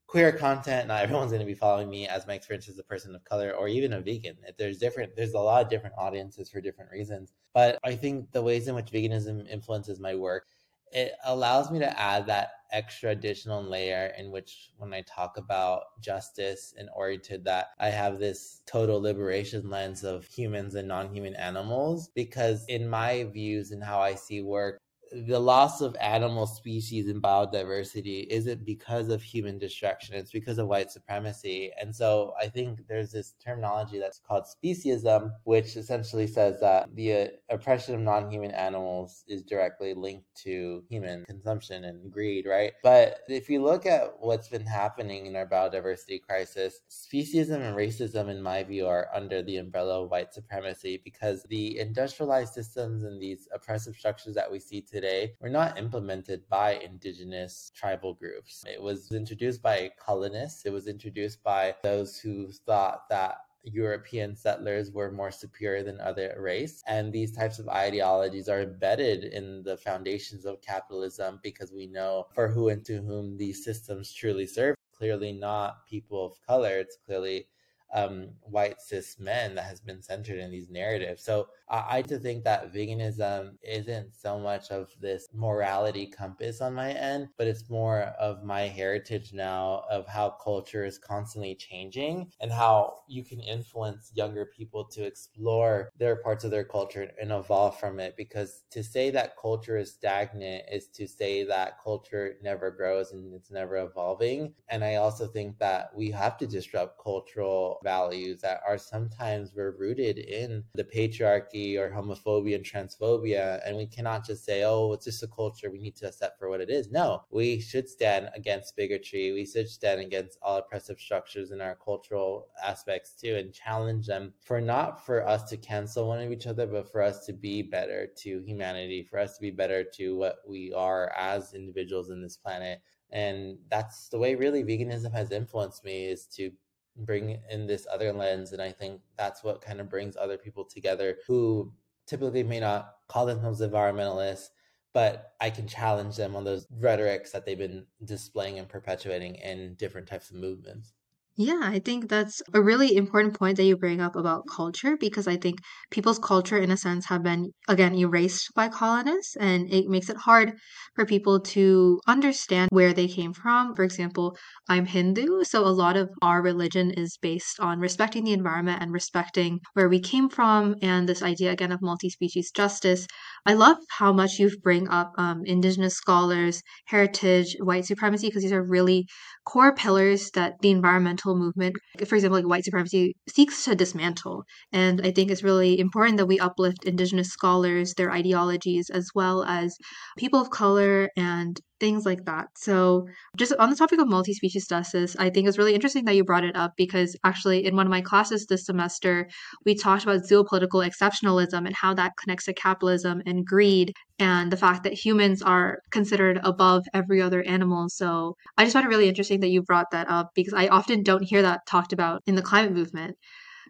queer 0.06 0.32
content. 0.32 0.88
Not 0.88 1.02
everyone's 1.02 1.32
going 1.32 1.40
to 1.40 1.46
be 1.46 1.54
following 1.54 1.90
me 1.90 2.06
as 2.08 2.26
my 2.28 2.34
experience 2.34 2.68
as 2.68 2.78
a 2.78 2.84
person 2.84 3.14
of 3.14 3.24
color 3.24 3.52
or 3.52 3.68
even 3.68 3.92
a 3.94 4.00
vegan. 4.00 4.36
There's 4.58 4.78
different, 4.78 5.16
there's 5.16 5.34
a 5.34 5.40
lot 5.40 5.64
of 5.64 5.70
different 5.70 5.96
audiences 5.98 6.50
for 6.50 6.60
different 6.60 6.92
reasons. 6.92 7.32
But 7.54 7.78
I 7.84 7.96
think 7.96 8.30
the 8.32 8.42
ways 8.42 8.68
in 8.68 8.76
which 8.76 8.92
veganism 8.92 9.48
influences 9.50 9.98
my 10.00 10.14
work 10.14 10.46
it 10.92 11.12
allows 11.24 11.70
me 11.70 11.78
to 11.78 12.00
add 12.00 12.26
that 12.26 12.50
extra 12.72 13.10
additional 13.10 13.62
layer 13.62 14.12
in 14.18 14.30
which 14.30 14.70
when 14.76 14.92
I 14.92 15.02
talk 15.02 15.36
about 15.36 15.82
justice 16.00 16.74
and 16.76 16.88
oriented 16.94 17.44
that 17.44 17.68
I 17.78 17.90
have 17.90 18.18
this 18.18 18.60
total 18.66 19.00
liberation 19.00 19.70
lens 19.70 20.04
of 20.04 20.24
humans 20.26 20.74
and 20.74 20.88
non-human 20.88 21.36
animals 21.36 22.08
because 22.14 22.64
in 22.66 22.88
my 22.88 23.24
views 23.24 23.70
and 23.70 23.82
how 23.82 24.00
I 24.00 24.14
see 24.14 24.42
work 24.42 24.80
the 25.12 25.38
loss 25.38 25.80
of 25.80 25.96
animal 26.00 26.46
species 26.46 27.08
and 27.08 27.22
biodiversity 27.22 28.26
isn't 28.28 28.64
because 28.64 29.08
of 29.08 29.22
human 29.22 29.58
destruction 29.58 30.14
it's 30.14 30.32
because 30.32 30.58
of 30.58 30.66
white 30.66 30.90
supremacy. 30.90 31.70
And 31.80 31.94
so 31.94 32.34
i 32.40 32.48
think 32.48 32.86
there's 32.88 33.12
this 33.12 33.34
terminology 33.44 33.98
that's 33.98 34.20
called 34.26 34.44
speciesism 34.44 35.30
which 35.44 35.76
essentially 35.76 36.26
says 36.26 36.60
that 36.60 36.88
the 36.94 37.12
uh, 37.12 37.26
oppression 37.50 37.94
of 37.94 38.00
non-human 38.00 38.50
animals 38.50 39.24
is 39.28 39.42
directly 39.42 39.94
linked 39.94 40.26
to 40.34 40.82
human 40.88 41.24
consumption 41.26 41.84
and 41.84 42.10
greed 42.10 42.46
right? 42.46 42.72
But 42.82 43.20
if 43.28 43.48
you 43.48 43.62
look 43.62 43.86
at 43.86 44.14
what's 44.18 44.48
been 44.48 44.66
happening 44.66 45.26
in 45.26 45.36
our 45.36 45.46
biodiversity 45.46 46.20
crisis 46.20 46.80
speciesism 46.90 47.60
and 47.60 47.76
racism 47.76 48.28
in 48.28 48.42
my 48.42 48.64
view 48.64 48.86
are 48.86 49.08
under 49.14 49.42
the 49.42 49.58
umbrella 49.58 50.02
of 50.02 50.10
white 50.10 50.34
supremacy 50.34 51.00
because 51.04 51.44
the 51.44 51.78
industrialized 51.78 52.54
systems 52.54 53.04
and 53.04 53.20
these 53.20 53.48
oppressive 53.54 53.94
structures 53.94 54.34
that 54.34 54.50
we 54.50 54.58
see 54.58 54.80
today 54.80 54.95
today 54.96 55.34
were 55.40 55.50
not 55.50 55.78
implemented 55.78 56.48
by 56.48 56.76
indigenous 56.76 57.70
tribal 57.74 58.14
groups. 58.14 58.64
It 58.66 58.80
was 58.80 59.12
introduced 59.12 59.60
by 59.60 59.90
colonists, 59.98 60.64
it 60.64 60.72
was 60.72 60.86
introduced 60.86 61.42
by 61.42 61.74
those 61.82 62.18
who 62.18 62.50
thought 62.50 63.02
that 63.10 63.36
European 63.62 64.34
settlers 64.34 64.90
were 64.90 65.10
more 65.10 65.30
superior 65.30 65.82
than 65.82 66.00
other 66.00 66.34
race. 66.38 66.82
And 66.86 67.12
these 67.12 67.36
types 67.36 67.58
of 67.58 67.68
ideologies 67.68 68.48
are 68.48 68.62
embedded 68.62 69.24
in 69.24 69.62
the 69.64 69.76
foundations 69.76 70.46
of 70.46 70.62
capitalism 70.62 71.40
because 71.42 71.72
we 71.72 71.86
know 71.86 72.26
for 72.32 72.48
who 72.48 72.68
and 72.70 72.82
to 72.86 73.02
whom 73.02 73.36
these 73.36 73.64
systems 73.64 74.14
truly 74.14 74.46
serve. 74.46 74.76
Clearly 74.96 75.32
not 75.32 75.86
people 75.86 76.24
of 76.24 76.40
color. 76.46 76.78
It's 76.78 76.96
clearly 77.04 77.48
um, 77.96 78.28
white 78.42 78.80
cis 78.80 79.18
men 79.18 79.54
that 79.54 79.64
has 79.64 79.80
been 79.80 80.02
centered 80.02 80.38
in 80.38 80.50
these 80.50 80.68
narratives. 80.68 81.24
So 81.24 81.48
I, 81.68 81.98
I 81.98 82.02
to 82.02 82.18
think 82.18 82.44
that 82.44 82.72
veganism 82.72 83.54
isn't 83.62 84.14
so 84.14 84.38
much 84.38 84.70
of 84.70 84.90
this 85.00 85.28
morality 85.32 86.06
compass 86.06 86.60
on 86.60 86.74
my 86.74 86.92
end, 86.92 87.28
but 87.38 87.46
it's 87.46 87.70
more 87.70 88.02
of 88.20 88.44
my 88.44 88.62
heritage 88.62 89.32
now 89.32 89.84
of 89.90 90.06
how 90.06 90.30
culture 90.30 90.84
is 90.84 90.98
constantly 90.98 91.54
changing 91.54 92.30
and 92.40 92.52
how 92.52 92.98
you 93.08 93.24
can 93.24 93.40
influence 93.40 94.12
younger 94.14 94.44
people 94.44 94.84
to 94.84 95.04
explore 95.04 95.90
their 95.98 96.16
parts 96.16 96.44
of 96.44 96.50
their 96.50 96.64
culture 96.64 97.10
and 97.20 97.32
evolve 97.32 97.80
from 97.80 97.98
it. 97.98 98.14
Because 98.16 98.64
to 98.70 98.84
say 98.84 99.10
that 99.10 99.38
culture 99.40 99.78
is 99.78 99.92
stagnant 99.92 100.64
is 100.70 100.88
to 100.88 101.08
say 101.08 101.44
that 101.44 101.82
culture 101.82 102.36
never 102.42 102.70
grows 102.70 103.12
and 103.12 103.32
it's 103.34 103.50
never 103.50 103.78
evolving. 103.78 104.52
And 104.68 104.84
I 104.84 104.96
also 104.96 105.26
think 105.26 105.58
that 105.60 105.96
we 105.96 106.10
have 106.10 106.36
to 106.38 106.46
disrupt 106.46 107.02
cultural 107.02 107.80
values 107.86 108.40
that 108.40 108.60
are 108.66 108.78
sometimes 108.78 109.52
we're 109.54 109.76
rooted 109.78 110.18
in 110.18 110.64
the 110.74 110.82
patriarchy 110.82 111.78
or 111.78 111.88
homophobia 111.88 112.56
and 112.56 112.64
transphobia. 112.64 113.60
And 113.64 113.76
we 113.76 113.86
cannot 113.86 114.26
just 114.26 114.44
say, 114.44 114.64
oh, 114.64 114.92
it's 114.92 115.04
just 115.04 115.22
a 115.22 115.28
culture 115.28 115.70
we 115.70 115.78
need 115.78 115.94
to 115.98 116.08
accept 116.08 116.36
for 116.36 116.48
what 116.48 116.60
it 116.60 116.68
is. 116.68 116.90
No, 116.90 117.22
we 117.30 117.60
should 117.60 117.88
stand 117.88 118.28
against 118.34 118.74
bigotry. 118.74 119.30
We 119.30 119.46
should 119.46 119.68
stand 119.68 120.00
against 120.00 120.36
all 120.42 120.58
oppressive 120.58 120.98
structures 120.98 121.52
in 121.52 121.60
our 121.60 121.76
cultural 121.76 122.48
aspects 122.60 123.12
too 123.12 123.36
and 123.36 123.54
challenge 123.54 124.08
them 124.08 124.32
for 124.40 124.60
not 124.60 125.06
for 125.06 125.24
us 125.24 125.44
to 125.50 125.56
cancel 125.56 126.08
one 126.08 126.20
of 126.20 126.32
each 126.32 126.48
other, 126.48 126.66
but 126.66 126.90
for 126.90 127.02
us 127.02 127.24
to 127.26 127.32
be 127.32 127.62
better 127.62 128.08
to 128.22 128.42
humanity, 128.44 129.04
for 129.08 129.20
us 129.20 129.36
to 129.36 129.42
be 129.42 129.52
better 129.52 129.84
to 129.94 130.16
what 130.16 130.38
we 130.48 130.72
are 130.72 131.12
as 131.16 131.54
individuals 131.54 132.10
in 132.10 132.20
this 132.20 132.36
planet 132.36 132.80
and 133.10 133.56
that's 133.70 134.08
the 134.08 134.18
way 134.18 134.34
really 134.34 134.64
veganism 134.64 135.12
has 135.12 135.30
influenced 135.30 135.84
me 135.84 136.06
is 136.06 136.26
to 136.26 136.50
bring 136.98 137.38
in 137.50 137.66
this 137.66 137.86
other 137.92 138.12
lens. 138.12 138.52
And 138.52 138.62
I 138.62 138.72
think 138.72 139.00
that's 139.16 139.44
what 139.44 139.60
kind 139.60 139.80
of 139.80 139.90
brings 139.90 140.16
other 140.16 140.38
people 140.38 140.64
together 140.64 141.18
who 141.26 141.72
typically 142.06 142.42
may 142.42 142.60
not 142.60 142.94
call 143.08 143.26
themselves 143.26 143.60
environmentalists, 143.60 144.48
but 144.94 145.34
I 145.40 145.50
can 145.50 145.68
challenge 145.68 146.16
them 146.16 146.34
on 146.36 146.44
those 146.44 146.66
rhetorics 146.78 147.32
that 147.32 147.44
they've 147.44 147.58
been 147.58 147.86
displaying 148.04 148.58
and 148.58 148.68
perpetuating 148.68 149.36
in 149.36 149.74
different 149.74 150.06
types 150.06 150.30
of 150.30 150.36
movements. 150.36 150.92
Yeah, 151.38 151.60
I 151.62 151.80
think 151.80 152.08
that's 152.08 152.40
a 152.54 152.62
really 152.62 152.96
important 152.96 153.34
point 153.38 153.58
that 153.58 153.64
you 153.64 153.76
bring 153.76 154.00
up 154.00 154.16
about 154.16 154.44
culture 154.50 154.96
because 154.96 155.28
I 155.28 155.36
think 155.36 155.58
people's 155.90 156.18
culture, 156.18 156.56
in 156.56 156.70
a 156.70 156.76
sense, 156.78 157.06
have 157.06 157.22
been, 157.22 157.52
again, 157.68 157.94
erased 157.94 158.54
by 158.54 158.68
colonists, 158.68 159.36
and 159.36 159.70
it 159.70 159.86
makes 159.86 160.08
it 160.08 160.16
hard 160.16 160.54
for 160.94 161.04
people 161.04 161.38
to 161.40 162.00
understand 162.06 162.70
where 162.72 162.94
they 162.94 163.06
came 163.06 163.34
from. 163.34 163.74
For 163.74 163.82
example, 163.84 164.36
I'm 164.68 164.86
Hindu, 164.86 165.44
so 165.44 165.66
a 165.66 165.68
lot 165.82 165.96
of 165.98 166.08
our 166.22 166.40
religion 166.40 166.90
is 166.90 167.18
based 167.20 167.60
on 167.60 167.80
respecting 167.80 168.24
the 168.24 168.32
environment 168.32 168.80
and 168.82 168.90
respecting 168.92 169.60
where 169.74 169.90
we 169.90 170.00
came 170.00 170.30
from, 170.30 170.74
and 170.80 171.06
this 171.06 171.22
idea, 171.22 171.52
again, 171.52 171.70
of 171.70 171.82
multi 171.82 172.08
species 172.08 172.50
justice. 172.50 173.06
I 173.44 173.52
love 173.52 173.76
how 173.98 174.10
much 174.12 174.38
you 174.38 174.50
bring 174.62 174.88
up 174.88 175.12
um, 175.18 175.42
indigenous 175.44 175.94
scholars, 175.96 176.62
heritage, 176.86 177.56
white 177.60 177.84
supremacy, 177.84 178.28
because 178.28 178.42
these 178.42 178.52
are 178.52 178.62
really 178.64 179.06
core 179.44 179.74
pillars 179.74 180.30
that 180.32 180.54
the 180.60 180.70
environmental 180.70 181.25
movement, 181.34 181.76
for 182.06 182.14
example, 182.14 182.38
like 182.38 182.48
white 182.48 182.64
supremacy, 182.64 183.16
seeks 183.28 183.64
to 183.64 183.74
dismantle. 183.74 184.44
And 184.72 185.00
I 185.04 185.10
think 185.10 185.30
it's 185.30 185.42
really 185.42 185.78
important 185.78 186.18
that 186.18 186.26
we 186.26 186.38
uplift 186.38 186.84
Indigenous 186.84 187.28
scholars, 187.28 187.94
their 187.94 188.12
ideologies, 188.12 188.90
as 188.90 189.10
well 189.14 189.44
as 189.44 189.76
people 190.18 190.40
of 190.40 190.50
color 190.50 191.10
and 191.16 191.60
things 191.80 192.06
like 192.06 192.24
that. 192.24 192.48
So, 192.56 193.06
just 193.36 193.52
on 193.58 193.70
the 193.70 193.76
topic 193.76 194.00
of 194.00 194.08
multi 194.08 194.32
species 194.34 194.66
justice, 194.68 195.16
I 195.18 195.30
think 195.30 195.48
it's 195.48 195.58
really 195.58 195.74
interesting 195.74 196.04
that 196.06 196.14
you 196.14 196.24
brought 196.24 196.44
it 196.44 196.56
up 196.56 196.72
because 196.76 197.16
actually, 197.24 197.64
in 197.66 197.76
one 197.76 197.86
of 197.86 197.90
my 197.90 198.00
classes 198.00 198.46
this 198.46 198.66
semester, 198.66 199.28
we 199.64 199.74
talked 199.74 200.04
about 200.04 200.22
zoopolitical 200.22 200.86
exceptionalism 200.88 201.66
and 201.66 201.74
how 201.74 201.94
that 201.94 202.12
connects 202.22 202.46
to 202.46 202.54
capitalism 202.54 203.22
and 203.26 203.44
greed 203.46 203.92
and 204.18 204.50
the 204.50 204.56
fact 204.56 204.82
that 204.84 204.94
humans 204.94 205.42
are 205.42 205.78
considered 205.90 206.40
above 206.42 206.84
every 206.94 207.20
other 207.20 207.42
animal. 207.42 207.88
So, 207.88 208.34
I 208.56 208.64
just 208.64 208.72
found 208.74 208.86
it 208.86 208.90
really 208.90 209.08
interesting 209.08 209.40
that 209.40 209.48
you 209.50 209.62
brought 209.62 209.90
that 209.92 210.08
up 210.10 210.30
because 210.34 210.54
I 210.54 210.68
often 210.68 211.02
don't 211.02 211.22
hear 211.24 211.42
that 211.42 211.60
talked 211.66 211.92
about 211.92 212.22
in 212.26 212.34
the 212.34 212.42
climate 212.42 212.72
movement. 212.72 213.16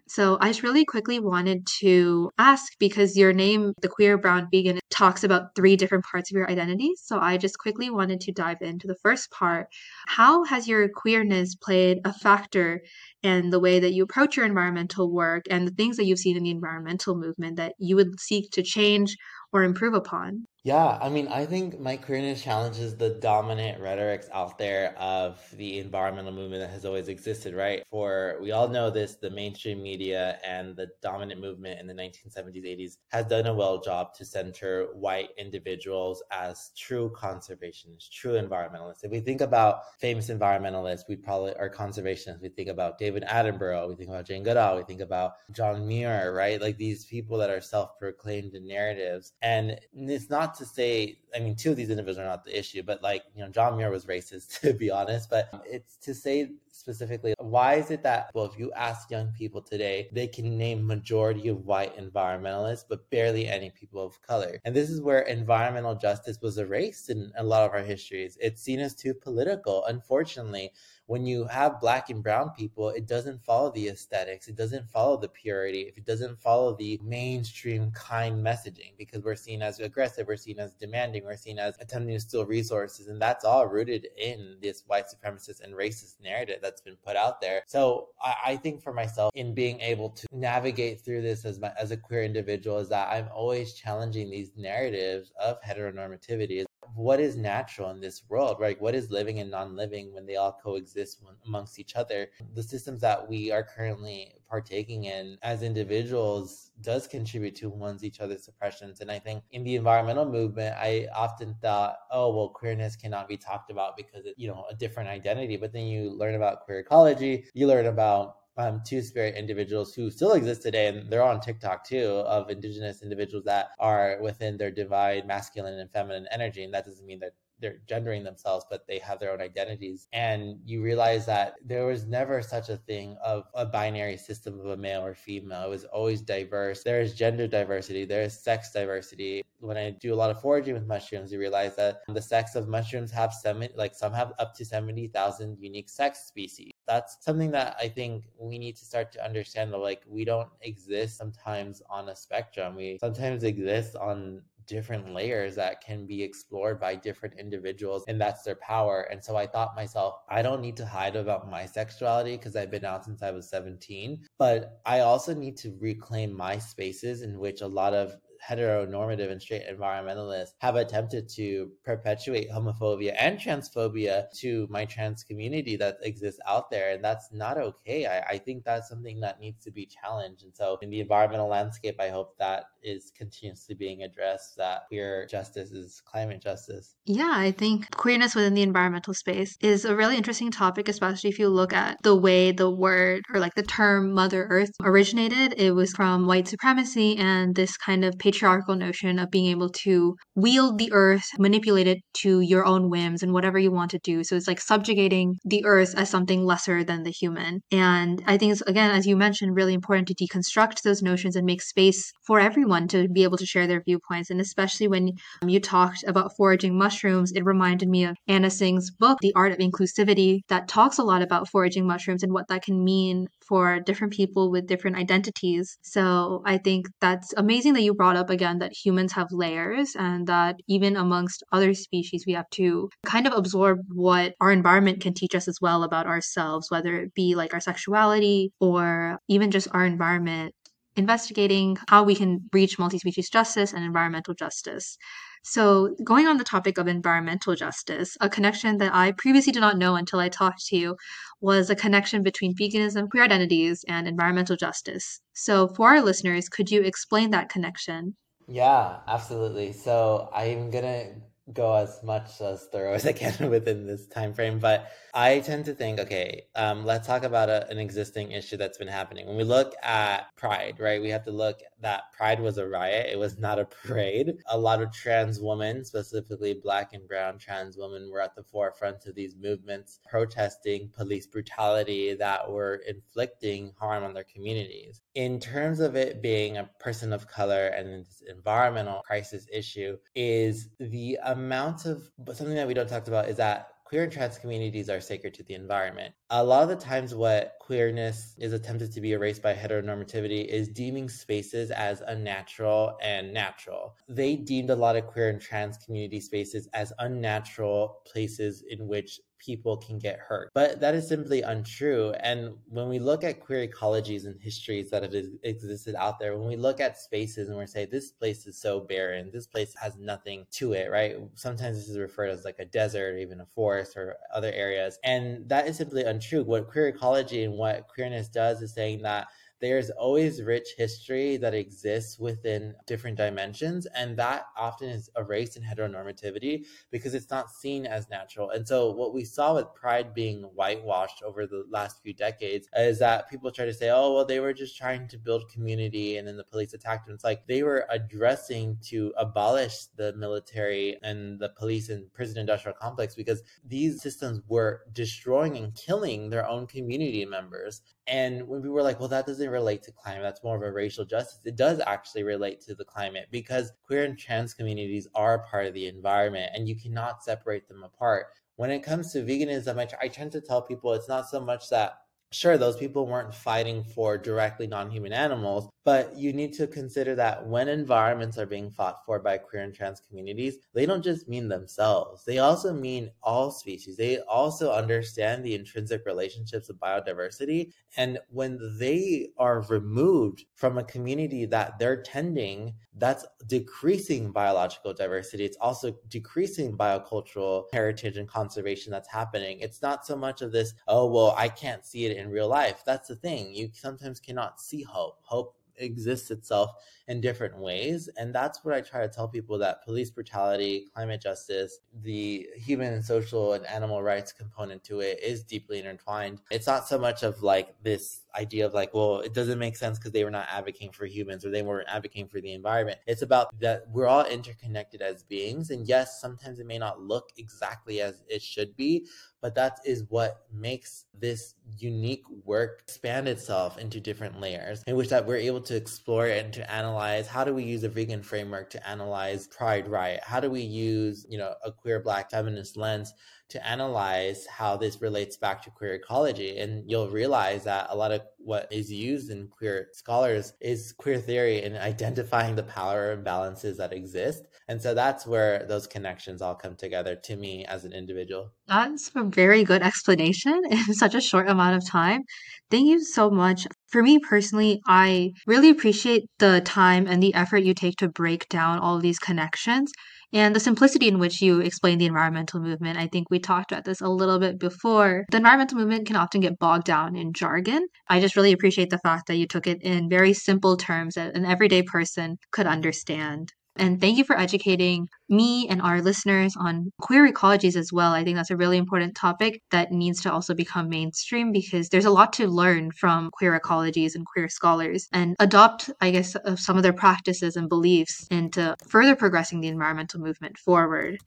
So 0.09 0.37
I 0.39 0.47
just 0.47 0.63
really 0.63 0.85
quickly 0.85 1.19
wanted 1.19 1.67
to 1.79 2.31
ask 2.37 2.73
because 2.79 3.17
your 3.17 3.33
name, 3.33 3.73
the 3.81 3.89
queer 3.89 4.17
brown 4.17 4.47
vegan, 4.51 4.79
talks 4.89 5.23
about 5.23 5.53
three 5.55 5.75
different 5.75 6.05
parts 6.05 6.31
of 6.31 6.35
your 6.35 6.49
identity. 6.49 6.91
So 6.95 7.19
I 7.19 7.37
just 7.37 7.59
quickly 7.59 7.89
wanted 7.89 8.21
to 8.21 8.31
dive 8.31 8.61
into 8.61 8.87
the 8.87 8.95
first 9.03 9.29
part. 9.31 9.67
How 10.07 10.43
has 10.45 10.67
your 10.67 10.87
queerness 10.89 11.55
played 11.55 11.99
a 12.05 12.13
factor 12.13 12.81
in 13.21 13.49
the 13.49 13.59
way 13.59 13.79
that 13.79 13.93
you 13.93 14.03
approach 14.03 14.37
your 14.37 14.45
environmental 14.45 15.11
work 15.11 15.43
and 15.49 15.67
the 15.67 15.71
things 15.71 15.97
that 15.97 16.05
you've 16.05 16.19
seen 16.19 16.37
in 16.37 16.43
the 16.43 16.51
environmental 16.51 17.15
movement 17.15 17.57
that 17.57 17.73
you 17.77 17.95
would 17.97 18.19
seek 18.19 18.49
to 18.51 18.63
change 18.63 19.17
or 19.51 19.63
improve 19.63 19.93
upon? 19.93 20.45
Yeah, 20.67 20.97
I 21.01 21.07
mean, 21.07 21.29
I 21.29 21.45
think 21.45 21.79
my 21.79 21.95
queerness 21.95 22.43
challenges 22.43 22.97
the 22.97 23.11
dominant 23.11 23.79
rhetorics 23.79 24.27
out 24.33 24.57
there 24.57 24.93
of 24.97 25.39
the 25.53 25.79
environmental 25.79 26.33
movement 26.33 26.61
that 26.61 26.71
has 26.71 26.83
always 26.83 27.07
existed, 27.07 27.55
right? 27.55 27.83
For 27.89 28.37
we 28.41 28.51
all 28.51 28.67
know 28.67 28.89
this, 28.89 29.15
the 29.15 29.29
mainstream 29.29 29.81
media 29.81 30.39
and 30.45 30.75
the 30.75 30.89
dominant 31.01 31.39
movement 31.39 31.79
in 31.79 31.87
the 31.87 31.93
1970s, 31.93 32.65
80s 32.65 32.97
has 33.13 33.25
done 33.27 33.47
a 33.47 33.53
well 33.53 33.79
job 33.79 34.13
to 34.15 34.25
center 34.25 34.89
white 34.93 35.29
individuals 35.37 36.21
as 36.31 36.71
true 36.75 37.13
conservationists, 37.15 38.11
true 38.11 38.33
environmentalists. 38.33 39.03
If 39.05 39.11
we 39.11 39.21
think 39.21 39.39
about 39.39 39.83
famous 40.01 40.29
environmentalists, 40.29 41.07
we 41.07 41.15
probably 41.15 41.55
are 41.55 41.69
conservationists. 41.69 42.41
We 42.41 42.49
think 42.49 42.67
about 42.67 42.97
David 42.97 43.23
Attenborough, 43.23 43.87
we 43.87 43.95
think 43.95 44.09
about 44.09 44.25
Jane 44.25 44.43
Goodall, 44.43 44.75
we 44.75 44.83
think 44.83 44.99
about 44.99 45.31
John 45.53 45.87
Muir, 45.87 46.33
right? 46.33 46.61
Like 46.61 46.75
these 46.75 47.05
people 47.05 47.37
that 47.37 47.49
are 47.49 47.61
self-proclaimed 47.61 48.51
narratives. 48.61 49.31
And 49.41 49.79
it's 49.93 50.29
not 50.29 50.56
to 50.57 50.65
say, 50.65 51.17
I 51.35 51.39
mean, 51.39 51.55
two 51.55 51.71
of 51.71 51.77
these 51.77 51.89
individuals 51.89 52.17
are 52.17 52.29
not 52.29 52.45
the 52.45 52.57
issue, 52.57 52.83
but 52.83 53.01
like, 53.01 53.23
you 53.35 53.43
know, 53.43 53.49
John 53.49 53.77
Muir 53.77 53.89
was 53.89 54.05
racist, 54.05 54.59
to 54.61 54.73
be 54.73 54.89
honest. 54.89 55.29
But 55.29 55.49
it's 55.65 55.95
to 55.97 56.13
say 56.13 56.51
specifically, 56.77 57.33
why 57.39 57.75
is 57.75 57.91
it 57.91 58.03
that, 58.03 58.29
well, 58.33 58.45
if 58.45 58.57
you 58.57 58.71
ask 58.73 59.09
young 59.09 59.31
people 59.37 59.61
today, 59.61 60.09
they 60.11 60.27
can 60.27 60.57
name 60.57 60.85
majority 60.85 61.47
of 61.47 61.65
white 61.65 61.97
environmentalists, 61.97 62.85
but 62.87 63.09
barely 63.09 63.47
any 63.47 63.69
people 63.71 64.03
of 64.03 64.21
color? 64.21 64.59
And 64.65 64.75
this 64.75 64.89
is 64.89 65.01
where 65.01 65.21
environmental 65.21 65.95
justice 65.95 66.39
was 66.41 66.57
erased 66.57 67.09
in 67.09 67.31
a 67.37 67.43
lot 67.43 67.65
of 67.65 67.71
our 67.71 67.83
histories. 67.83 68.37
It's 68.39 68.61
seen 68.61 68.79
as 68.79 68.95
too 68.95 69.13
political, 69.13 69.85
unfortunately 69.85 70.71
when 71.07 71.25
you 71.25 71.45
have 71.45 71.79
black 71.79 72.09
and 72.09 72.21
brown 72.21 72.51
people, 72.51 72.89
it 72.89 73.07
doesn't 73.07 73.41
follow 73.41 73.71
the 73.71 73.87
aesthetics. 73.87 74.49
It 74.49 74.57
doesn't 74.57 74.89
follow 74.89 75.15
the 75.17 75.29
purity. 75.29 75.83
If 75.83 75.97
it 75.97 76.05
doesn't 76.05 76.41
follow 76.41 76.75
the 76.75 76.99
mainstream 77.01 77.91
kind 77.91 78.45
messaging, 78.45 78.91
because 78.97 79.23
we're 79.23 79.35
seen 79.35 79.61
as 79.61 79.79
aggressive, 79.79 80.27
we're 80.27 80.35
seen 80.35 80.59
as 80.59 80.73
demanding, 80.73 81.23
we're 81.23 81.37
seen 81.37 81.59
as 81.59 81.75
attempting 81.79 82.15
to 82.15 82.19
steal 82.19 82.45
resources. 82.45 83.07
And 83.07 83.21
that's 83.21 83.45
all 83.45 83.67
rooted 83.67 84.07
in 84.17 84.57
this 84.61 84.83
white 84.85 85.05
supremacist 85.05 85.61
and 85.61 85.73
racist 85.73 86.21
narrative 86.21 86.59
that's 86.67 86.81
been 86.81 86.97
put 87.05 87.15
out 87.15 87.39
there. 87.39 87.63
So 87.65 88.09
I, 88.21 88.35
I 88.45 88.55
think 88.57 88.83
for 88.83 88.93
myself, 88.93 89.31
in 89.35 89.53
being 89.53 89.79
able 89.79 90.09
to 90.09 90.27
navigate 90.31 91.01
through 91.01 91.21
this 91.21 91.45
as, 91.45 91.59
my, 91.59 91.71
as 91.79 91.91
a 91.91 91.97
queer 91.97 92.23
individual, 92.23 92.79
is 92.79 92.89
that 92.89 93.07
I'm 93.11 93.29
always 93.33 93.73
challenging 93.73 94.29
these 94.29 94.51
narratives 94.57 95.31
of 95.39 95.61
heteronormativity 95.61 96.65
what 96.95 97.19
is 97.19 97.35
natural 97.35 97.91
in 97.91 97.99
this 97.99 98.23
world, 98.29 98.57
right? 98.59 98.79
What 98.81 98.95
is 98.95 99.11
living 99.11 99.39
and 99.39 99.51
non 99.51 99.75
living 99.75 100.13
when 100.13 100.25
they 100.25 100.35
all 100.35 100.57
coexist 100.63 101.21
amongst 101.45 101.79
each 101.79 101.95
other? 101.95 102.29
The 102.55 102.63
systems 102.63 103.01
that 103.01 103.27
we 103.27 103.51
are 103.51 103.63
currently 103.63 104.33
partaking 104.49 105.05
in 105.05 105.37
as 105.43 105.61
individuals 105.61 106.66
does 106.81 107.07
contribute 107.07 107.55
to 107.57 107.69
one's 107.69 108.03
each 108.03 108.19
other's 108.19 108.47
oppressions. 108.47 109.01
And 109.01 109.11
I 109.11 109.19
think 109.19 109.43
in 109.51 109.63
the 109.63 109.75
environmental 109.75 110.25
movement, 110.25 110.75
I 110.77 111.07
often 111.15 111.55
thought, 111.61 111.97
oh, 112.11 112.35
well, 112.35 112.49
queerness 112.49 112.95
cannot 112.95 113.27
be 113.27 113.37
talked 113.37 113.71
about 113.71 113.97
because 113.97 114.25
it's, 114.25 114.37
you 114.37 114.47
know, 114.47 114.65
a 114.69 114.75
different 114.75 115.09
identity. 115.09 115.57
But 115.57 115.73
then 115.73 115.85
you 115.85 116.11
learn 116.11 116.35
about 116.35 116.61
queer 116.61 116.79
ecology, 116.79 117.45
you 117.53 117.67
learn 117.67 117.87
about 117.87 118.35
um, 118.57 118.81
two 118.85 119.01
spirit 119.01 119.35
individuals 119.35 119.93
who 119.93 120.09
still 120.09 120.33
exist 120.33 120.61
today, 120.61 120.87
and 120.87 121.11
they're 121.11 121.23
on 121.23 121.39
TikTok 121.39 121.85
too, 121.85 122.07
of 122.25 122.49
indigenous 122.49 123.01
individuals 123.01 123.45
that 123.45 123.69
are 123.79 124.17
within 124.21 124.57
their 124.57 124.71
divine 124.71 125.27
masculine 125.27 125.79
and 125.79 125.91
feminine 125.91 126.27
energy. 126.31 126.63
And 126.63 126.73
that 126.73 126.85
doesn't 126.85 127.05
mean 127.05 127.19
that 127.19 127.33
they're 127.59 127.79
gendering 127.87 128.23
themselves, 128.23 128.65
but 128.69 128.85
they 128.87 128.99
have 128.99 129.19
their 129.19 129.31
own 129.31 129.41
identities. 129.41 130.07
And 130.13 130.59
you 130.65 130.81
realize 130.81 131.25
that 131.25 131.55
there 131.65 131.85
was 131.85 132.05
never 132.05 132.41
such 132.41 132.69
a 132.69 132.77
thing 132.77 133.17
of 133.23 133.45
a 133.53 133.65
binary 133.65 134.17
system 134.17 134.59
of 134.59 134.67
a 134.67 134.77
male 134.77 135.03
or 135.03 135.15
female. 135.15 135.63
It 135.63 135.69
was 135.69 135.85
always 135.85 136.21
diverse. 136.21 136.83
There 136.83 137.01
is 137.01 137.13
gender 137.13 137.47
diversity, 137.47 138.05
there 138.05 138.23
is 138.23 138.43
sex 138.43 138.71
diversity. 138.71 139.43
When 139.59 139.77
I 139.77 139.91
do 139.91 140.13
a 140.13 140.15
lot 140.15 140.29
of 140.29 140.39
foraging 140.39 140.75
with 140.75 140.85
mushrooms, 140.85 141.31
you 141.31 141.39
realize 141.39 141.75
that 141.77 142.01
the 142.07 142.21
sex 142.21 142.55
of 142.55 142.67
mushrooms 142.67 143.11
have 143.11 143.33
seven, 143.33 143.69
like 143.75 143.95
some 143.95 144.13
have 144.13 144.33
up 144.37 144.53
to 144.55 144.65
70,000 144.65 145.57
unique 145.59 145.89
sex 145.89 146.27
species. 146.27 146.71
That's 146.87 147.17
something 147.21 147.51
that 147.51 147.75
I 147.79 147.89
think 147.89 148.25
we 148.39 148.57
need 148.57 148.75
to 148.77 148.85
start 148.85 149.11
to 149.13 149.25
understand 149.25 149.73
that 149.73 149.77
like 149.77 150.03
we 150.07 150.25
don't 150.25 150.49
exist 150.61 151.17
sometimes 151.17 151.81
on 151.89 152.09
a 152.09 152.15
spectrum. 152.15 152.75
We 152.75 152.97
sometimes 152.99 153.43
exist 153.43 153.95
on 153.95 154.41
different 154.67 155.13
layers 155.13 155.55
that 155.55 155.81
can 155.81 156.05
be 156.05 156.21
explored 156.21 156.79
by 156.79 156.93
different 156.93 157.39
individuals 157.39 158.03
and 158.07 158.19
that's 158.19 158.43
their 158.43 158.55
power 158.55 159.07
and 159.09 159.23
so 159.23 159.37
i 159.37 159.47
thought 159.47 159.75
myself 159.77 160.15
i 160.29 160.41
don't 160.41 160.61
need 160.61 160.75
to 160.75 160.85
hide 160.85 161.15
about 161.15 161.49
my 161.49 161.65
sexuality 161.65 162.35
because 162.35 162.55
i've 162.55 162.69
been 162.69 162.83
out 162.83 163.05
since 163.05 163.23
i 163.23 163.31
was 163.31 163.49
17 163.49 164.25
but 164.37 164.81
i 164.85 164.99
also 164.99 165.33
need 165.33 165.55
to 165.55 165.75
reclaim 165.79 166.33
my 166.33 166.57
spaces 166.57 167.21
in 167.21 167.39
which 167.39 167.61
a 167.61 167.67
lot 167.67 167.93
of 167.93 168.17
heteronormative 168.47 169.31
and 169.31 169.41
straight 169.41 169.63
environmentalists 169.69 170.53
have 170.59 170.75
attempted 170.75 171.29
to 171.29 171.71
perpetuate 171.83 172.49
homophobia 172.49 173.15
and 173.17 173.39
transphobia 173.39 174.25
to 174.39 174.67
my 174.69 174.85
trans 174.85 175.23
community 175.23 175.75
that 175.75 175.97
exists 176.01 176.39
out 176.47 176.69
there. 176.69 176.91
And 176.91 177.03
that's 177.03 177.29
not 177.31 177.57
okay. 177.57 178.05
I, 178.05 178.19
I 178.33 178.37
think 178.37 178.63
that's 178.63 178.89
something 178.89 179.19
that 179.21 179.39
needs 179.39 179.63
to 179.63 179.71
be 179.71 179.85
challenged. 179.85 180.43
And 180.43 180.55
so 180.55 180.77
in 180.81 180.89
the 180.89 180.99
environmental 180.99 181.47
landscape, 181.47 181.99
I 181.99 182.09
hope 182.09 182.37
that 182.37 182.65
is 182.83 183.11
continuously 183.15 183.75
being 183.75 184.03
addressed, 184.03 184.57
that 184.57 184.87
queer 184.87 185.27
justice 185.29 185.71
is 185.71 186.01
climate 186.05 186.41
justice. 186.41 186.95
Yeah, 187.05 187.33
I 187.33 187.51
think 187.51 187.91
queerness 187.95 188.35
within 188.35 188.53
the 188.53 188.61
environmental 188.61 189.13
space 189.13 189.57
is 189.61 189.85
a 189.85 189.95
really 189.95 190.17
interesting 190.17 190.51
topic, 190.51 190.87
especially 190.87 191.29
if 191.29 191.39
you 191.39 191.49
look 191.49 191.73
at 191.73 191.97
the 192.03 192.15
way 192.15 192.51
the 192.51 192.69
word 192.69 193.23
or 193.33 193.39
like 193.39 193.55
the 193.55 193.63
term 193.63 194.13
Mother 194.13 194.47
Earth 194.49 194.71
originated. 194.83 195.53
It 195.57 195.71
was 195.71 195.91
from 195.93 196.27
white 196.27 196.47
supremacy 196.47 197.17
and 197.17 197.55
this 197.55 197.77
kind 197.77 198.05
of 198.05 198.17
patriarchal 198.27 198.75
notion 198.75 199.19
of 199.19 199.31
being 199.31 199.47
able 199.47 199.69
to 199.69 200.15
wield 200.35 200.77
the 200.77 200.91
earth, 200.91 201.25
manipulate 201.39 201.87
it 201.87 201.99
to 202.13 202.41
your 202.41 202.65
own 202.65 202.89
whims 202.89 203.23
and 203.23 203.31
whatever 203.31 203.57
you 203.57 203.71
want 203.71 203.91
to 203.91 203.99
do. 204.03 204.21
So 204.23 204.35
it's 204.35 204.49
like 204.49 204.59
subjugating 204.59 205.35
the 205.45 205.63
earth 205.65 205.95
as 205.95 206.09
something 206.09 206.43
lesser 206.43 206.83
than 206.83 207.03
the 207.03 207.11
human. 207.11 207.61
And 207.71 208.21
I 208.27 208.37
think 208.37 208.51
it's, 208.51 208.61
again, 208.63 208.91
as 208.91 209.07
you 209.07 209.15
mentioned, 209.15 209.55
really 209.55 209.73
important 209.73 210.09
to 210.09 210.15
deconstruct 210.15 210.81
those 210.81 211.01
notions 211.01 211.37
and 211.37 211.45
make 211.45 211.61
space 211.61 212.11
for 212.25 212.39
everyone 212.39 212.89
to 212.89 213.07
be 213.07 213.23
able 213.23 213.37
to 213.37 213.45
share 213.45 213.65
their 213.65 213.81
viewpoints. 213.85 214.29
And 214.29 214.41
especially 214.41 214.89
when 214.89 215.11
you 215.45 215.61
talked 215.61 216.03
about 216.05 216.31
foraging 216.35 216.77
mushrooms, 216.77 217.31
it 217.31 217.45
reminded 217.45 217.87
me 217.87 218.03
of 218.03 218.17
Anna 218.27 218.49
Tsing's 218.49 218.91
book, 218.91 219.19
The 219.21 219.33
Art 219.35 219.53
of 219.53 219.59
Inclusivity, 219.59 220.41
that 220.49 220.67
talks 220.67 220.97
a 220.97 221.03
lot 221.03 221.21
about 221.21 221.47
foraging 221.47 221.87
mushrooms 221.87 222.23
and 222.23 222.33
what 222.33 222.49
that 222.49 222.63
can 222.63 222.83
mean 222.83 223.27
for 223.47 223.79
different 223.79 224.11
people 224.11 224.51
with 224.51 224.67
different 224.67 224.97
identities. 224.97 225.77
So 225.81 226.41
I 226.45 226.57
think 226.57 226.87
that's 226.99 227.33
amazing 227.37 227.73
that 227.73 227.83
you 227.83 227.93
brought 227.93 228.16
up 228.17 228.29
again 228.29 228.59
that 228.59 228.73
humans 228.73 229.13
have 229.13 229.27
layers 229.31 229.95
and 229.97 230.27
that 230.27 230.57
even 230.67 230.97
amongst 230.97 231.43
other 231.53 231.73
species, 231.73 232.25
we 232.27 232.33
have 232.33 232.49
to 232.51 232.89
kind 233.05 233.27
of 233.27 233.33
absorb 233.33 233.79
what 233.89 234.33
our 234.41 234.51
environment 234.51 235.01
can 235.01 235.13
teach 235.13 235.35
us 235.35 235.47
as 235.47 235.59
well 235.61 235.83
about 235.83 236.07
ourselves, 236.07 236.69
whether 236.69 236.99
it 236.99 237.13
be 237.13 237.35
like 237.35 237.53
our 237.53 237.59
sexuality 237.61 238.51
or 238.59 239.19
even 239.29 239.51
just 239.51 239.67
our 239.71 239.85
environment 239.85 240.53
investigating 240.97 241.77
how 241.87 242.03
we 242.03 242.15
can 242.15 242.49
reach 242.51 242.79
multi 242.79 242.99
species 242.99 243.29
justice 243.29 243.73
and 243.73 243.83
environmental 243.83 244.33
justice. 244.33 244.97
So, 245.43 245.95
going 246.03 246.27
on 246.27 246.37
the 246.37 246.43
topic 246.43 246.77
of 246.77 246.87
environmental 246.87 247.55
justice, 247.55 248.17
a 248.19 248.29
connection 248.29 248.77
that 248.79 248.93
I 248.93 249.13
previously 249.13 249.53
did 249.53 249.61
not 249.61 249.77
know 249.77 249.95
until 249.95 250.19
I 250.19 250.29
talked 250.29 250.65
to 250.67 250.75
you 250.75 250.95
was 251.39 251.69
a 251.69 251.75
connection 251.75 252.23
between 252.23 252.55
veganism, 252.55 253.09
queer 253.09 253.23
identities, 253.23 253.85
and 253.87 254.07
environmental 254.07 254.55
justice. 254.55 255.21
So, 255.33 255.67
for 255.69 255.89
our 255.89 256.01
listeners, 256.01 256.49
could 256.49 256.69
you 256.69 256.81
explain 256.81 257.29
that 257.31 257.49
connection? 257.49 258.15
Yeah, 258.47 258.97
absolutely. 259.07 259.71
So, 259.73 260.29
I'm 260.33 260.69
going 260.69 260.83
to 260.83 261.15
go 261.53 261.75
as 261.75 262.01
much 262.03 262.41
as 262.41 262.67
thorough 262.71 262.93
as 262.95 263.05
I 263.05 263.13
can 263.13 263.49
within 263.49 263.87
this 263.87 264.07
time 264.07 264.33
frame. 264.33 264.59
But 264.59 264.91
I 265.13 265.39
tend 265.39 265.65
to 265.65 265.73
think, 265.73 265.99
okay, 265.99 266.43
um, 266.55 266.85
let's 266.85 267.07
talk 267.07 267.23
about 267.23 267.49
a, 267.49 267.69
an 267.69 267.79
existing 267.79 268.31
issue 268.31 268.57
that's 268.57 268.77
been 268.77 268.87
happening. 268.87 269.27
When 269.27 269.37
we 269.37 269.43
look 269.43 269.73
at 269.81 270.35
Pride, 270.35 270.75
right, 270.79 271.01
we 271.01 271.09
have 271.09 271.23
to 271.25 271.31
look 271.31 271.59
that 271.81 272.11
Pride 272.15 272.39
was 272.39 272.57
a 272.57 272.67
riot. 272.67 273.09
It 273.11 273.17
was 273.17 273.37
not 273.37 273.59
a 273.59 273.65
parade. 273.87 274.33
A 274.49 274.57
lot 274.57 274.81
of 274.81 274.91
trans 274.91 275.39
women, 275.39 275.85
specifically 275.85 276.53
Black 276.53 276.93
and 276.93 277.07
Brown 277.07 277.37
trans 277.37 277.77
women, 277.77 278.09
were 278.11 278.21
at 278.21 278.35
the 278.35 278.43
forefront 278.43 279.05
of 279.05 279.15
these 279.15 279.35
movements, 279.35 279.99
protesting 280.09 280.89
police 280.95 281.27
brutality 281.27 282.13
that 282.15 282.49
were 282.49 282.81
inflicting 282.87 283.73
harm 283.79 284.03
on 284.03 284.13
their 284.13 284.25
communities. 284.25 285.01
In 285.17 285.39
terms 285.39 285.79
of 285.79 285.95
it 285.95 286.21
being 286.21 286.57
a 286.57 286.69
person 286.79 287.11
of 287.11 287.27
color 287.27 287.69
and 287.69 288.05
this 288.05 288.21
environmental 288.29 289.01
crisis 289.01 289.47
issue, 289.51 289.97
is 290.13 290.69
the 290.79 291.17
amount 291.23 291.87
of 291.87 292.07
something 292.33 292.53
that 292.53 292.67
we 292.67 292.75
don't 292.75 292.87
talk 292.87 293.07
about 293.07 293.27
is 293.27 293.37
that 293.37 293.69
queer 293.83 294.03
and 294.03 294.11
trans 294.11 294.37
communities 294.37 294.89
are 294.89 295.01
sacred 295.01 295.33
to 295.33 295.43
the 295.43 295.55
environment. 295.55 296.13
A 296.29 296.43
lot 296.43 296.61
of 296.61 296.69
the 296.69 296.75
times, 296.75 297.15
what 297.15 297.53
queerness 297.61 298.35
is 298.37 298.53
attempted 298.53 298.91
to 298.91 299.01
be 299.01 299.13
erased 299.13 299.41
by 299.41 299.55
heteronormativity 299.55 300.45
is 300.45 300.67
deeming 300.67 301.09
spaces 301.09 301.71
as 301.71 302.01
unnatural 302.01 302.95
and 303.01 303.33
natural. 303.33 303.95
They 304.07 304.35
deemed 304.35 304.69
a 304.69 304.75
lot 304.75 304.97
of 304.97 305.07
queer 305.07 305.29
and 305.29 305.41
trans 305.41 305.77
community 305.77 306.19
spaces 306.19 306.67
as 306.73 306.93
unnatural 306.99 308.01
places 308.05 308.63
in 308.69 308.87
which 308.87 309.19
people 309.39 309.77
can 309.77 309.99
get 309.99 310.19
hurt. 310.19 310.51
But 310.53 310.79
that 310.79 310.95
is 310.95 311.07
simply 311.07 311.41
untrue. 311.41 312.13
And 312.21 312.55
when 312.67 312.89
we 312.89 312.99
look 312.99 313.23
at 313.23 313.39
queer 313.39 313.67
ecologies 313.67 314.25
and 314.25 314.39
histories 314.41 314.89
that 314.89 315.03
have 315.03 315.13
existed 315.43 315.95
out 315.95 316.19
there, 316.19 316.37
when 316.37 316.47
we 316.47 316.55
look 316.55 316.79
at 316.79 316.97
spaces 316.97 317.49
and 317.49 317.57
we 317.57 317.67
say, 317.67 317.85
this 317.85 318.11
place 318.11 318.45
is 318.47 318.57
so 318.57 318.79
barren, 318.79 319.29
this 319.31 319.47
place 319.47 319.73
has 319.75 319.97
nothing 319.97 320.45
to 320.51 320.73
it, 320.73 320.91
right? 320.91 321.17
Sometimes 321.35 321.77
this 321.77 321.89
is 321.89 321.97
referred 321.97 322.29
as 322.29 322.45
like 322.45 322.59
a 322.59 322.65
desert 322.65 323.15
or 323.15 323.17
even 323.17 323.41
a 323.41 323.45
forest 323.45 323.95
or 323.95 324.15
other 324.33 324.51
areas. 324.51 324.99
And 325.03 325.47
that 325.49 325.67
is 325.67 325.77
simply 325.77 326.03
untrue. 326.03 326.43
What 326.43 326.69
queer 326.69 326.87
ecology 326.87 327.43
and 327.43 327.53
what 327.53 327.87
queerness 327.87 328.29
does 328.29 328.61
is 328.61 328.73
saying 328.73 329.01
that 329.03 329.27
there's 329.59 329.89
always 329.91 330.41
rich 330.41 330.67
history 330.77 331.37
that 331.37 331.53
exists 331.53 332.19
within 332.19 332.75
different 332.85 333.17
dimensions 333.17 333.87
and 333.95 334.17
that 334.17 334.45
often 334.55 334.89
is 334.89 335.09
erased 335.17 335.57
in 335.57 335.63
heteronormativity 335.63 336.65
because 336.91 337.13
it's 337.13 337.29
not 337.29 337.49
seen 337.49 337.85
as 337.85 338.09
natural. 338.09 338.51
And 338.51 338.67
so 338.67 338.91
what 338.91 339.13
we 339.13 339.23
saw 339.23 339.55
with 339.55 339.73
pride 339.73 340.13
being 340.13 340.43
whitewashed 340.43 341.23
over 341.23 341.45
the 341.45 341.65
last 341.69 342.01
few 342.03 342.13
decades 342.13 342.67
is 342.75 342.99
that 342.99 343.29
people 343.29 343.51
try 343.51 343.65
to 343.65 343.73
say 343.73 343.89
oh 343.89 344.13
well 344.13 344.25
they 344.25 344.39
were 344.39 344.53
just 344.53 344.77
trying 344.77 345.07
to 345.07 345.17
build 345.17 345.49
community 345.51 346.17
and 346.17 346.27
then 346.27 346.37
the 346.37 346.43
police 346.43 346.73
attacked 346.73 347.05
them. 347.05 347.15
It's 347.15 347.23
like 347.23 347.47
they 347.47 347.63
were 347.63 347.85
addressing 347.89 348.77
to 348.89 349.13
abolish 349.17 349.85
the 349.95 350.13
military 350.13 350.97
and 351.03 351.39
the 351.39 351.49
police 351.49 351.89
and 351.89 352.11
prison 352.13 352.37
industrial 352.37 352.77
complex 352.79 353.15
because 353.15 353.41
these 353.65 354.01
systems 354.01 354.41
were 354.47 354.81
destroying 354.93 355.57
and 355.57 355.73
killing 355.75 356.29
their 356.29 356.47
own 356.47 356.67
community 356.67 357.25
members. 357.25 357.81
And 358.07 358.47
when 358.47 358.61
we 358.61 358.69
were 358.69 358.83
like, 358.83 358.99
well, 358.99 359.09
that 359.09 359.27
doesn't 359.27 359.46
relate 359.49 359.83
to 359.83 359.91
climate, 359.91 360.23
that's 360.23 360.43
more 360.43 360.55
of 360.55 360.61
a 360.61 360.71
racial 360.71 361.05
justice, 361.05 361.39
it 361.45 361.55
does 361.55 361.81
actually 361.85 362.23
relate 362.23 362.61
to 362.61 362.75
the 362.75 362.85
climate 362.85 363.27
because 363.31 363.71
queer 363.85 364.05
and 364.05 364.17
trans 364.17 364.53
communities 364.53 365.07
are 365.15 365.45
part 365.49 365.65
of 365.65 365.73
the 365.73 365.87
environment 365.87 366.51
and 366.55 366.67
you 366.67 366.75
cannot 366.75 367.23
separate 367.23 367.67
them 367.67 367.83
apart. 367.83 368.27
When 368.55 368.71
it 368.71 368.83
comes 368.83 369.13
to 369.13 369.23
veganism, 369.23 369.79
I, 369.79 370.05
I 370.05 370.07
tend 370.07 370.31
to 370.31 370.41
tell 370.41 370.61
people 370.61 370.93
it's 370.93 371.09
not 371.09 371.29
so 371.29 371.39
much 371.39 371.69
that 371.69 371.99
sure, 372.31 372.57
those 372.57 372.77
people 372.77 373.07
weren't 373.07 373.33
fighting 373.33 373.83
for 373.83 374.17
directly 374.17 374.67
non 374.67 374.89
human 374.89 375.13
animals, 375.13 375.69
but 375.85 376.15
you 376.17 376.33
need 376.33 376.53
to 376.53 376.67
consider 376.67 377.15
that 377.15 377.47
when 377.47 377.69
environments 377.69 378.37
are 378.37 378.45
being 378.45 378.69
fought 378.69 379.05
for 379.05 379.19
by 379.19 379.37
queer 379.37 379.63
and 379.63 379.73
trans 379.73 380.01
communities, 380.01 380.57
they 380.73 380.85
don't 380.85 381.03
just 381.03 381.29
mean 381.29 381.47
themselves, 381.47 382.25
they 382.25 382.39
also 382.39 382.73
mean 382.73 383.09
all 383.23 383.51
species. 383.51 383.95
They 383.95 384.19
also 384.19 384.71
understand 384.71 385.43
the 385.43 385.55
intrinsic 385.55 386.05
relationships 386.05 386.69
of 386.69 386.77
biodiversity. 386.77 387.71
And 387.95 388.19
when 388.29 388.59
they 388.77 389.29
are 389.37 389.61
removed 389.61 390.43
from 390.55 390.77
a 390.77 390.83
community 390.83 391.45
that 391.45 391.79
they're 391.79 392.01
tending, 392.01 392.73
that's 392.97 393.25
decreasing 393.45 394.31
biological 394.31 394.93
diversity. 394.93 395.45
It's 395.45 395.57
also 395.61 395.95
decreasing 396.09 396.77
biocultural 396.77 397.65
heritage 397.71 398.17
and 398.17 398.27
conservation 398.27 398.91
that's 398.91 399.07
happening. 399.07 399.59
It's 399.61 399.81
not 399.81 400.05
so 400.05 400.15
much 400.15 400.41
of 400.41 400.51
this, 400.51 400.73
oh, 400.87 401.09
well, 401.09 401.33
I 401.37 401.47
can't 401.47 401.85
see 401.85 402.05
it 402.05 402.16
in 402.17 402.29
real 402.29 402.47
life. 402.47 402.83
That's 402.85 403.07
the 403.07 403.15
thing. 403.15 403.53
You 403.53 403.69
sometimes 403.73 404.19
cannot 404.19 404.59
see 404.59 404.83
hope. 404.83 405.19
Hope 405.21 405.55
exists 405.79 406.31
itself 406.31 406.71
in 407.07 407.21
different 407.21 407.57
ways. 407.57 408.09
And 408.17 408.33
that's 408.33 408.63
what 408.63 408.73
I 408.73 408.81
try 408.81 409.01
to 409.01 409.07
tell 409.07 409.27
people 409.27 409.57
that 409.59 409.83
police 409.85 410.09
brutality, 410.09 410.87
climate 410.93 411.21
justice, 411.21 411.79
the 412.01 412.47
human 412.55 412.93
and 412.93 413.05
social 413.05 413.53
and 413.53 413.65
animal 413.67 414.01
rights 414.01 414.31
component 414.31 414.83
to 414.85 414.99
it 414.99 415.19
is 415.23 415.43
deeply 415.43 415.79
intertwined. 415.79 416.41
It's 416.51 416.67
not 416.67 416.87
so 416.87 416.97
much 416.97 417.23
of 417.23 417.43
like 417.43 417.75
this 417.83 418.21
idea 418.37 418.65
of 418.65 418.73
like, 418.73 418.93
well, 418.93 419.19
it 419.19 419.33
doesn't 419.33 419.59
make 419.59 419.75
sense 419.75 419.97
because 419.97 420.11
they 420.11 420.23
were 420.23 420.31
not 420.31 420.47
advocating 420.49 420.91
for 420.91 421.05
humans 421.05 421.45
or 421.45 421.49
they 421.49 421.61
weren't 421.61 421.89
advocating 421.89 422.27
for 422.27 422.41
the 422.41 422.53
environment. 422.53 422.99
It's 423.07 423.21
about 423.21 423.59
that 423.59 423.83
we're 423.91 424.07
all 424.07 424.25
interconnected 424.25 425.01
as 425.01 425.23
beings. 425.23 425.71
And 425.71 425.87
yes, 425.87 426.21
sometimes 426.21 426.59
it 426.59 426.65
may 426.65 426.77
not 426.77 427.01
look 427.01 427.31
exactly 427.37 428.01
as 428.01 428.23
it 428.27 428.41
should 428.41 428.75
be, 428.75 429.07
but 429.41 429.55
that 429.55 429.79
is 429.85 430.03
what 430.09 430.45
makes 430.51 431.05
this 431.19 431.55
unique 431.77 432.23
work 432.43 432.81
expand 432.87 433.27
itself 433.27 433.77
into 433.77 433.99
different 433.99 434.39
layers 434.39 434.83
in 434.87 434.95
which 434.95 435.09
that 435.09 435.25
we're 435.25 435.35
able 435.35 435.61
to 435.61 435.75
explore 435.75 436.27
and 436.27 436.53
to 436.53 436.71
analyze 436.71 437.27
how 437.27 437.43
do 437.43 437.53
we 437.53 437.63
use 437.63 437.83
a 437.83 437.89
vegan 437.89 438.21
framework 438.21 438.69
to 438.69 438.87
analyze 438.87 439.47
pride 439.47 439.87
riot 439.87 440.19
how 440.23 440.39
do 440.39 440.49
we 440.49 440.61
use 440.61 441.25
you 441.29 441.37
know 441.37 441.53
a 441.65 441.71
queer 441.71 441.99
black 441.99 442.31
feminist 442.31 442.77
lens 442.77 443.13
to 443.49 443.67
analyze 443.67 444.45
how 444.47 444.75
this 444.75 445.01
relates 445.01 445.37
back 445.37 445.61
to 445.63 445.69
queer 445.69 445.93
ecology. 445.93 446.57
And 446.57 446.89
you'll 446.89 447.09
realize 447.09 447.63
that 447.63 447.87
a 447.89 447.95
lot 447.95 448.11
of 448.11 448.21
what 448.37 448.67
is 448.71 448.91
used 448.91 449.29
in 449.29 449.47
queer 449.47 449.87
scholars 449.93 450.53
is 450.59 450.93
queer 450.93 451.19
theory 451.19 451.63
and 451.63 451.77
identifying 451.93 452.55
the 452.55 452.63
power 452.63 453.15
imbalances 453.15 453.77
that 453.77 453.93
exist. 453.93 454.47
And 454.67 454.81
so 454.81 454.93
that's 454.93 455.25
where 455.25 455.65
those 455.65 455.87
connections 455.87 456.41
all 456.41 456.55
come 456.55 456.75
together 456.75 457.15
to 457.15 457.35
me 457.35 457.65
as 457.65 457.85
an 457.85 457.93
individual. 457.93 458.51
That's 458.67 459.11
a 459.15 459.23
very 459.23 459.63
good 459.63 459.81
explanation 459.81 460.61
in 460.69 460.93
such 460.93 461.15
a 461.15 461.21
short 461.21 461.49
amount 461.49 461.77
of 461.77 461.87
time. 461.87 462.23
Thank 462.69 462.87
you 462.87 463.03
so 463.03 463.29
much. 463.29 463.67
For 463.89 464.01
me 464.01 464.17
personally, 464.19 464.79
I 464.87 465.31
really 465.45 465.69
appreciate 465.69 466.29
the 466.39 466.61
time 466.61 467.05
and 467.05 467.21
the 467.21 467.33
effort 467.33 467.63
you 467.63 467.73
take 467.73 467.97
to 467.97 468.07
break 468.07 468.47
down 468.47 468.79
all 468.79 468.97
these 468.99 469.19
connections 469.19 469.91
and 470.31 470.55
the 470.55 470.59
simplicity 470.61 471.09
in 471.09 471.19
which 471.19 471.41
you 471.41 471.59
explain 471.59 471.97
the 471.97 472.05
environmental 472.05 472.61
movement. 472.61 472.97
I 472.97 473.07
think 473.07 473.29
we 473.29 473.39
talked 473.39 473.73
about 473.73 473.83
this 473.83 473.99
a 473.99 474.07
little 474.07 474.39
bit 474.39 474.57
before. 474.57 475.25
The 475.31 475.37
environmental 475.37 475.79
movement 475.79 476.07
can 476.07 476.15
often 476.15 476.39
get 476.39 476.59
bogged 476.59 476.85
down 476.85 477.15
in 477.17 477.33
jargon. 477.33 477.87
I 478.07 478.21
just 478.21 478.37
really 478.37 478.53
appreciate 478.53 478.89
the 478.89 478.99
fact 478.99 479.27
that 479.27 479.35
you 479.35 479.47
took 479.47 479.67
it 479.67 479.81
in 479.81 480.07
very 480.09 480.31
simple 480.33 480.77
terms 480.77 481.15
that 481.15 481.35
an 481.35 481.43
everyday 481.43 481.81
person 481.81 482.37
could 482.51 482.67
understand. 482.67 483.51
And 483.77 483.99
thank 484.01 484.17
you 484.17 484.23
for 484.23 484.37
educating 484.37 485.07
me 485.29 485.67
and 485.67 485.81
our 485.81 486.01
listeners 486.01 486.55
on 486.57 486.91
queer 487.01 487.31
ecologies 487.31 487.75
as 487.75 487.91
well. 487.91 488.13
I 488.13 488.23
think 488.23 488.37
that's 488.37 488.51
a 488.51 488.57
really 488.57 488.77
important 488.77 489.15
topic 489.15 489.61
that 489.71 489.91
needs 489.91 490.21
to 490.21 490.31
also 490.31 490.53
become 490.53 490.89
mainstream 490.89 491.51
because 491.51 491.89
there's 491.89 492.05
a 492.05 492.11
lot 492.11 492.33
to 492.33 492.47
learn 492.47 492.91
from 492.91 493.29
queer 493.31 493.59
ecologies 493.59 494.15
and 494.15 494.25
queer 494.25 494.49
scholars 494.49 495.07
and 495.11 495.35
adopt, 495.39 495.89
I 496.01 496.11
guess, 496.11 496.35
some 496.55 496.77
of 496.77 496.83
their 496.83 496.93
practices 496.93 497.55
and 497.55 497.69
beliefs 497.69 498.27
into 498.31 498.75
further 498.87 499.15
progressing 499.15 499.61
the 499.61 499.67
environmental 499.67 500.19
movement 500.19 500.57
forward. 500.57 501.17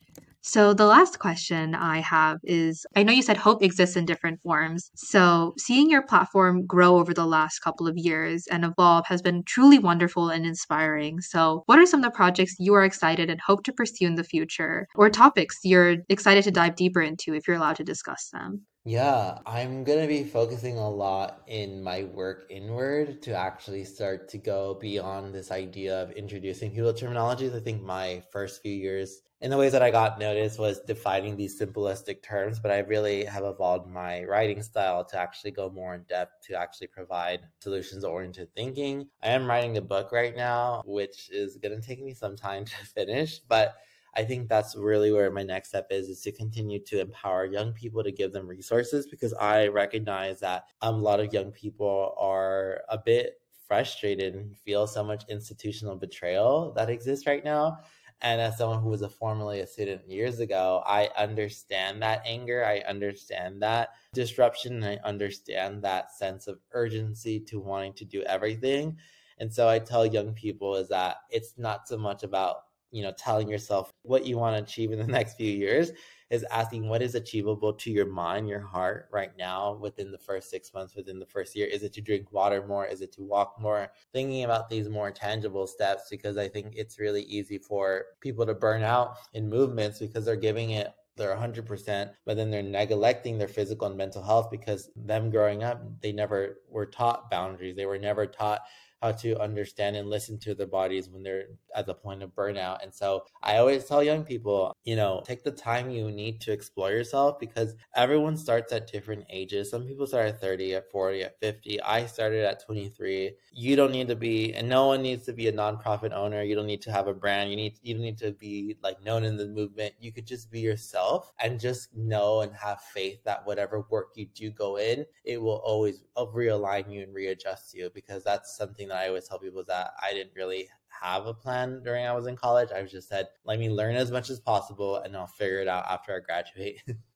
So, 0.42 0.72
the 0.74 0.86
last 0.86 1.18
question 1.18 1.74
I 1.74 1.98
have 2.00 2.38
is 2.42 2.86
I 2.96 3.02
know 3.02 3.12
you 3.12 3.22
said 3.22 3.36
hope 3.36 3.62
exists 3.62 3.96
in 3.96 4.06
different 4.06 4.40
forms. 4.42 4.90
So, 4.94 5.54
seeing 5.58 5.90
your 5.90 6.02
platform 6.02 6.66
grow 6.66 6.98
over 6.98 7.12
the 7.14 7.26
last 7.26 7.60
couple 7.60 7.86
of 7.86 7.96
years 7.98 8.46
and 8.50 8.64
evolve 8.64 9.06
has 9.06 9.20
been 9.22 9.44
truly 9.44 9.78
wonderful 9.78 10.28
and 10.30 10.44
inspiring. 10.46 11.20
So, 11.20 11.62
what 11.66 11.78
are 11.78 11.86
some 11.86 12.00
of 12.00 12.04
the 12.04 12.16
projects 12.16 12.56
you 12.58 12.74
are 12.74 12.84
excited 12.84 13.28
and 13.30 13.40
hope 13.40 13.64
to 13.64 13.72
pursue 13.72 14.06
in 14.06 14.14
the 14.16 14.24
future, 14.24 14.86
or 14.94 15.10
topics 15.10 15.58
you're 15.62 15.96
excited 16.08 16.44
to 16.44 16.50
dive 16.50 16.74
deeper 16.76 17.00
into 17.02 17.34
if 17.34 17.46
you're 17.46 17.56
allowed 17.56 17.76
to 17.76 17.84
discuss 17.84 18.28
them? 18.30 18.66
Yeah, 18.90 19.38
I'm 19.46 19.84
going 19.84 20.00
to 20.00 20.08
be 20.08 20.24
focusing 20.24 20.76
a 20.76 20.90
lot 20.90 21.44
in 21.46 21.80
my 21.80 22.02
work 22.02 22.46
inward 22.50 23.22
to 23.22 23.32
actually 23.32 23.84
start 23.84 24.28
to 24.30 24.38
go 24.38 24.74
beyond 24.80 25.32
this 25.32 25.52
idea 25.52 26.02
of 26.02 26.10
introducing 26.10 26.72
people 26.72 26.92
terminologies. 26.92 27.54
I 27.54 27.60
think 27.60 27.84
my 27.84 28.20
first 28.32 28.62
few 28.62 28.72
years 28.72 29.22
in 29.40 29.48
the 29.52 29.56
ways 29.56 29.70
that 29.70 29.82
I 29.82 29.92
got 29.92 30.18
noticed 30.18 30.58
was 30.58 30.80
defining 30.80 31.36
these 31.36 31.56
simplistic 31.56 32.20
terms, 32.20 32.58
but 32.58 32.72
I 32.72 32.78
really 32.78 33.24
have 33.26 33.44
evolved 33.44 33.88
my 33.88 34.24
writing 34.24 34.60
style 34.60 35.04
to 35.04 35.16
actually 35.16 35.52
go 35.52 35.70
more 35.70 35.94
in 35.94 36.02
depth 36.08 36.44
to 36.48 36.58
actually 36.58 36.88
provide 36.88 37.42
solutions 37.60 38.02
oriented 38.02 38.52
thinking. 38.56 39.06
I 39.22 39.28
am 39.28 39.46
writing 39.46 39.76
a 39.76 39.82
book 39.82 40.10
right 40.10 40.34
now, 40.34 40.82
which 40.84 41.30
is 41.30 41.58
going 41.58 41.80
to 41.80 41.86
take 41.86 42.02
me 42.02 42.12
some 42.12 42.34
time 42.34 42.64
to 42.64 42.86
finish, 42.86 43.38
but 43.38 43.76
I 44.14 44.24
think 44.24 44.48
that's 44.48 44.76
really 44.76 45.12
where 45.12 45.30
my 45.30 45.42
next 45.42 45.68
step 45.68 45.88
is 45.90 46.08
is 46.08 46.20
to 46.22 46.32
continue 46.32 46.80
to 46.84 47.00
empower 47.00 47.44
young 47.44 47.72
people 47.72 48.02
to 48.02 48.12
give 48.12 48.32
them 48.32 48.46
resources 48.46 49.06
because 49.06 49.32
I 49.34 49.68
recognize 49.68 50.40
that 50.40 50.64
um, 50.82 50.96
a 50.96 50.98
lot 50.98 51.20
of 51.20 51.32
young 51.32 51.52
people 51.52 52.14
are 52.18 52.80
a 52.88 52.98
bit 52.98 53.40
frustrated 53.66 54.34
and 54.34 54.56
feel 54.56 54.86
so 54.86 55.04
much 55.04 55.24
institutional 55.28 55.94
betrayal 55.94 56.72
that 56.76 56.90
exists 56.90 57.26
right 57.26 57.44
now 57.44 57.78
and 58.22 58.40
as 58.40 58.58
someone 58.58 58.82
who 58.82 58.90
was 58.90 59.02
a 59.02 59.08
formerly 59.08 59.60
a 59.60 59.66
student 59.66 60.08
years 60.08 60.40
ago, 60.40 60.82
I 60.84 61.08
understand 61.16 62.02
that 62.02 62.22
anger. 62.26 62.64
I 62.64 62.80
understand 62.80 63.62
that 63.62 63.90
disruption. 64.12 64.84
I 64.84 64.98
understand 65.04 65.82
that 65.82 66.12
sense 66.12 66.46
of 66.46 66.58
urgency 66.72 67.40
to 67.40 67.60
wanting 67.60 67.94
to 67.94 68.04
do 68.04 68.22
everything. 68.24 68.98
And 69.38 69.52
so 69.52 69.68
I 69.68 69.78
tell 69.78 70.04
young 70.04 70.34
people 70.34 70.76
is 70.76 70.88
that 70.90 71.16
it's 71.30 71.54
not 71.56 71.88
so 71.88 71.96
much 71.96 72.22
about, 72.22 72.64
you 72.90 73.02
know, 73.02 73.12
telling 73.16 73.48
yourself 73.48 73.90
what 74.02 74.26
you 74.26 74.36
want 74.38 74.56
to 74.56 74.62
achieve 74.62 74.92
in 74.92 74.98
the 74.98 75.06
next 75.18 75.36
few 75.36 75.50
years 75.50 75.92
is 76.30 76.44
asking 76.52 76.88
what 76.88 77.02
is 77.02 77.16
achievable 77.16 77.72
to 77.72 77.90
your 77.90 78.06
mind, 78.06 78.48
your 78.48 78.60
heart 78.60 79.08
right 79.12 79.32
now 79.36 79.74
within 79.74 80.12
the 80.12 80.18
first 80.18 80.48
six 80.48 80.72
months, 80.72 80.94
within 80.94 81.18
the 81.18 81.26
first 81.26 81.56
year. 81.56 81.66
Is 81.66 81.82
it 81.82 81.92
to 81.94 82.00
drink 82.00 82.32
water 82.32 82.64
more? 82.66 82.86
Is 82.86 83.00
it 83.00 83.12
to 83.14 83.22
walk 83.22 83.56
more? 83.60 83.90
Thinking 84.12 84.44
about 84.44 84.68
these 84.68 84.88
more 84.88 85.10
tangible 85.10 85.66
steps 85.66 86.04
because 86.08 86.36
I 86.36 86.48
think 86.48 86.74
it's 86.76 87.00
really 87.00 87.22
easy 87.22 87.58
for 87.58 88.04
people 88.20 88.46
to 88.46 88.54
burn 88.54 88.82
out 88.82 89.16
in 89.34 89.48
movements 89.48 89.98
because 89.98 90.24
they're 90.24 90.36
giving 90.36 90.70
it 90.70 90.92
they're 91.16 91.36
100% 91.36 92.10
but 92.24 92.36
then 92.36 92.50
they're 92.50 92.62
neglecting 92.62 93.36
their 93.36 93.48
physical 93.48 93.86
and 93.86 93.96
mental 93.96 94.22
health 94.22 94.50
because 94.50 94.90
them 94.96 95.28
growing 95.28 95.62
up 95.62 95.82
they 96.00 96.12
never 96.12 96.60
were 96.70 96.86
taught 96.86 97.30
boundaries 97.30 97.76
they 97.76 97.84
were 97.84 97.98
never 97.98 98.26
taught 98.26 98.62
how 99.02 99.12
to 99.12 99.40
understand 99.40 99.96
and 99.96 100.08
listen 100.10 100.38
to 100.38 100.54
their 100.54 100.66
bodies 100.66 101.08
when 101.08 101.22
they're 101.22 101.46
at 101.74 101.86
the 101.86 101.94
point 101.94 102.22
of 102.22 102.34
burnout. 102.34 102.82
And 102.82 102.94
so 102.94 103.24
I 103.42 103.56
always 103.56 103.84
tell 103.84 104.02
young 104.02 104.24
people, 104.24 104.76
you 104.84 104.96
know, 104.96 105.22
take 105.24 105.42
the 105.42 105.50
time 105.50 105.90
you 105.90 106.10
need 106.10 106.40
to 106.42 106.52
explore 106.52 106.90
yourself 106.90 107.38
because 107.38 107.74
everyone 107.96 108.36
starts 108.36 108.72
at 108.72 108.90
different 108.90 109.24
ages. 109.30 109.70
Some 109.70 109.86
people 109.86 110.06
start 110.06 110.28
at 110.28 110.40
30, 110.40 110.74
at 110.74 110.90
40, 110.90 111.22
at 111.22 111.40
50. 111.40 111.80
I 111.82 112.06
started 112.06 112.44
at 112.44 112.64
23. 112.64 113.32
You 113.52 113.76
don't 113.76 113.92
need 113.92 114.08
to 114.08 114.16
be, 114.16 114.52
and 114.54 114.68
no 114.68 114.86
one 114.86 115.02
needs 115.02 115.24
to 115.26 115.32
be 115.32 115.48
a 115.48 115.52
nonprofit 115.52 116.12
owner. 116.12 116.42
You 116.42 116.54
don't 116.54 116.66
need 116.66 116.82
to 116.82 116.92
have 116.92 117.06
a 117.06 117.14
brand. 117.14 117.50
You 117.50 117.56
need, 117.56 117.78
you 117.82 117.94
don't 117.94 118.02
need 118.02 118.18
to 118.18 118.32
be 118.32 118.76
like 118.82 119.02
known 119.02 119.24
in 119.24 119.36
the 119.36 119.46
movement. 119.46 119.94
You 119.98 120.12
could 120.12 120.26
just 120.26 120.50
be 120.50 120.60
yourself 120.60 121.32
and 121.42 121.58
just 121.58 121.94
know 121.96 122.42
and 122.42 122.54
have 122.54 122.82
faith 122.82 123.22
that 123.24 123.46
whatever 123.46 123.86
work 123.90 124.10
you 124.14 124.26
do 124.34 124.50
go 124.50 124.76
in, 124.76 125.06
it 125.24 125.40
will 125.40 125.62
always 125.64 126.02
uh, 126.16 126.26
realign 126.26 126.92
you 126.92 127.02
and 127.02 127.14
readjust 127.14 127.74
you 127.74 127.90
because 127.94 128.22
that's 128.24 128.56
something 128.56 128.89
that 128.90 128.98
I 128.98 129.08
always 129.08 129.26
tell 129.28 129.38
people 129.38 129.60
is 129.60 129.66
that 129.66 129.92
I 130.02 130.12
didn't 130.12 130.34
really 130.36 130.68
have 131.02 131.26
a 131.26 131.34
plan 131.34 131.82
during 131.82 132.06
I 132.06 132.14
was 132.14 132.26
in 132.26 132.36
college. 132.36 132.70
I 132.74 132.82
was 132.82 132.90
just 132.90 133.08
said, 133.08 133.28
let 133.44 133.58
me 133.58 133.70
learn 133.70 133.96
as 133.96 134.10
much 134.10 134.30
as 134.30 134.38
possible 134.38 134.96
and 134.98 135.16
I'll 135.16 135.26
figure 135.26 135.60
it 135.60 135.68
out 135.68 135.86
after 135.88 136.14
I 136.14 136.20
graduate. 136.20 136.82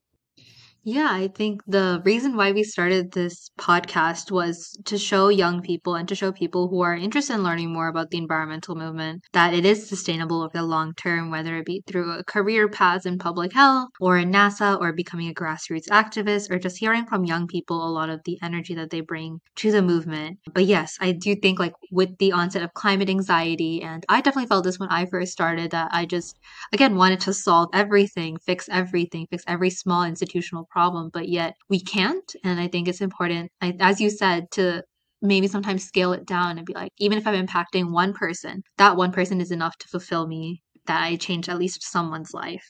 Yeah, 0.86 1.08
I 1.10 1.28
think 1.28 1.62
the 1.66 2.02
reason 2.04 2.36
why 2.36 2.52
we 2.52 2.62
started 2.62 3.12
this 3.12 3.48
podcast 3.58 4.30
was 4.30 4.76
to 4.84 4.98
show 4.98 5.28
young 5.30 5.62
people 5.62 5.94
and 5.94 6.06
to 6.08 6.14
show 6.14 6.30
people 6.30 6.68
who 6.68 6.82
are 6.82 6.94
interested 6.94 7.32
in 7.36 7.42
learning 7.42 7.72
more 7.72 7.88
about 7.88 8.10
the 8.10 8.18
environmental 8.18 8.74
movement 8.74 9.22
that 9.32 9.54
it 9.54 9.64
is 9.64 9.88
sustainable 9.88 10.42
over 10.42 10.50
the 10.52 10.62
long 10.62 10.92
term, 10.92 11.30
whether 11.30 11.56
it 11.56 11.64
be 11.64 11.82
through 11.86 12.12
a 12.12 12.24
career 12.24 12.68
path 12.68 13.06
in 13.06 13.18
public 13.18 13.54
health 13.54 13.88
or 13.98 14.18
in 14.18 14.30
NASA 14.30 14.78
or 14.78 14.92
becoming 14.92 15.28
a 15.30 15.32
grassroots 15.34 15.88
activist 15.88 16.50
or 16.50 16.58
just 16.58 16.76
hearing 16.76 17.06
from 17.06 17.24
young 17.24 17.46
people 17.46 17.88
a 17.88 17.88
lot 17.88 18.10
of 18.10 18.20
the 18.26 18.38
energy 18.42 18.74
that 18.74 18.90
they 18.90 19.00
bring 19.00 19.40
to 19.56 19.72
the 19.72 19.80
movement. 19.80 20.38
But 20.52 20.66
yes, 20.66 20.98
I 21.00 21.12
do 21.12 21.34
think 21.34 21.58
like 21.58 21.72
with 21.90 22.18
the 22.18 22.32
onset 22.32 22.62
of 22.62 22.74
climate 22.74 23.08
anxiety, 23.08 23.80
and 23.80 24.04
I 24.10 24.20
definitely 24.20 24.48
felt 24.48 24.64
this 24.64 24.78
when 24.78 24.90
I 24.90 25.06
first 25.06 25.32
started 25.32 25.70
that 25.70 25.88
I 25.92 26.04
just, 26.04 26.36
again, 26.72 26.96
wanted 26.96 27.20
to 27.20 27.32
solve 27.32 27.70
everything, 27.72 28.36
fix 28.44 28.68
everything, 28.68 29.26
fix 29.30 29.44
every 29.46 29.70
small 29.70 30.04
institutional 30.04 30.68
problem, 30.74 31.10
but 31.12 31.28
yet 31.28 31.54
we 31.70 31.80
can't. 31.80 32.30
And 32.42 32.60
I 32.60 32.66
think 32.68 32.88
it's 32.88 33.00
important, 33.00 33.50
as 33.80 34.00
you 34.00 34.10
said, 34.10 34.50
to 34.52 34.82
maybe 35.22 35.46
sometimes 35.46 35.84
scale 35.84 36.12
it 36.12 36.26
down 36.26 36.58
and 36.58 36.66
be 36.66 36.74
like, 36.74 36.90
even 36.98 37.16
if 37.16 37.26
I'm 37.26 37.46
impacting 37.46 37.92
one 37.92 38.12
person, 38.12 38.62
that 38.76 38.96
one 38.96 39.12
person 39.12 39.40
is 39.40 39.50
enough 39.50 39.76
to 39.78 39.88
fulfill 39.88 40.26
me 40.26 40.62
that 40.86 41.02
I 41.02 41.16
change 41.16 41.48
at 41.48 41.58
least 41.58 41.82
someone's 41.82 42.34
life. 42.34 42.66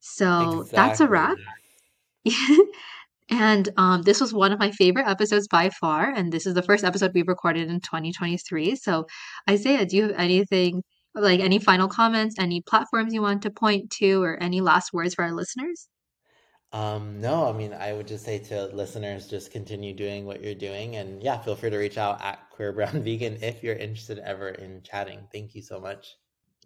So 0.00 0.60
exactly. 0.60 0.76
that's 0.76 1.00
a 1.00 1.08
wrap. 1.08 1.36
and 3.30 3.68
um, 3.76 4.02
this 4.02 4.20
was 4.20 4.32
one 4.32 4.52
of 4.52 4.60
my 4.60 4.70
favorite 4.70 5.08
episodes 5.08 5.48
by 5.48 5.68
far. 5.80 6.10
And 6.10 6.32
this 6.32 6.46
is 6.46 6.54
the 6.54 6.62
first 6.62 6.84
episode 6.84 7.10
we've 7.12 7.28
recorded 7.28 7.68
in 7.68 7.80
2023. 7.80 8.76
So, 8.76 9.06
Isaias, 9.50 9.90
do 9.90 9.96
you 9.96 10.02
have 10.04 10.12
anything 10.16 10.82
like 11.14 11.40
any 11.40 11.58
final 11.58 11.88
comments, 11.88 12.36
any 12.38 12.62
platforms 12.62 13.12
you 13.12 13.22
want 13.22 13.42
to 13.42 13.50
point 13.50 13.90
to, 13.98 14.22
or 14.22 14.40
any 14.40 14.60
last 14.60 14.92
words 14.92 15.14
for 15.14 15.24
our 15.24 15.32
listeners? 15.32 15.88
Um, 16.72 17.20
no, 17.20 17.48
I 17.48 17.52
mean, 17.52 17.72
I 17.72 17.92
would 17.92 18.06
just 18.06 18.24
say 18.24 18.38
to 18.38 18.66
listeners, 18.66 19.28
just 19.28 19.50
continue 19.52 19.94
doing 19.94 20.26
what 20.26 20.42
you're 20.42 20.54
doing. 20.54 20.96
And 20.96 21.22
yeah, 21.22 21.38
feel 21.38 21.56
free 21.56 21.70
to 21.70 21.78
reach 21.78 21.98
out 21.98 22.20
at 22.22 22.50
Queer 22.50 22.72
Brown 22.72 23.02
Vegan 23.04 23.42
if 23.42 23.62
you're 23.62 23.76
interested 23.76 24.18
ever 24.18 24.48
in 24.48 24.82
chatting. 24.82 25.26
Thank 25.32 25.54
you 25.54 25.62
so 25.62 25.80
much. 25.80 26.16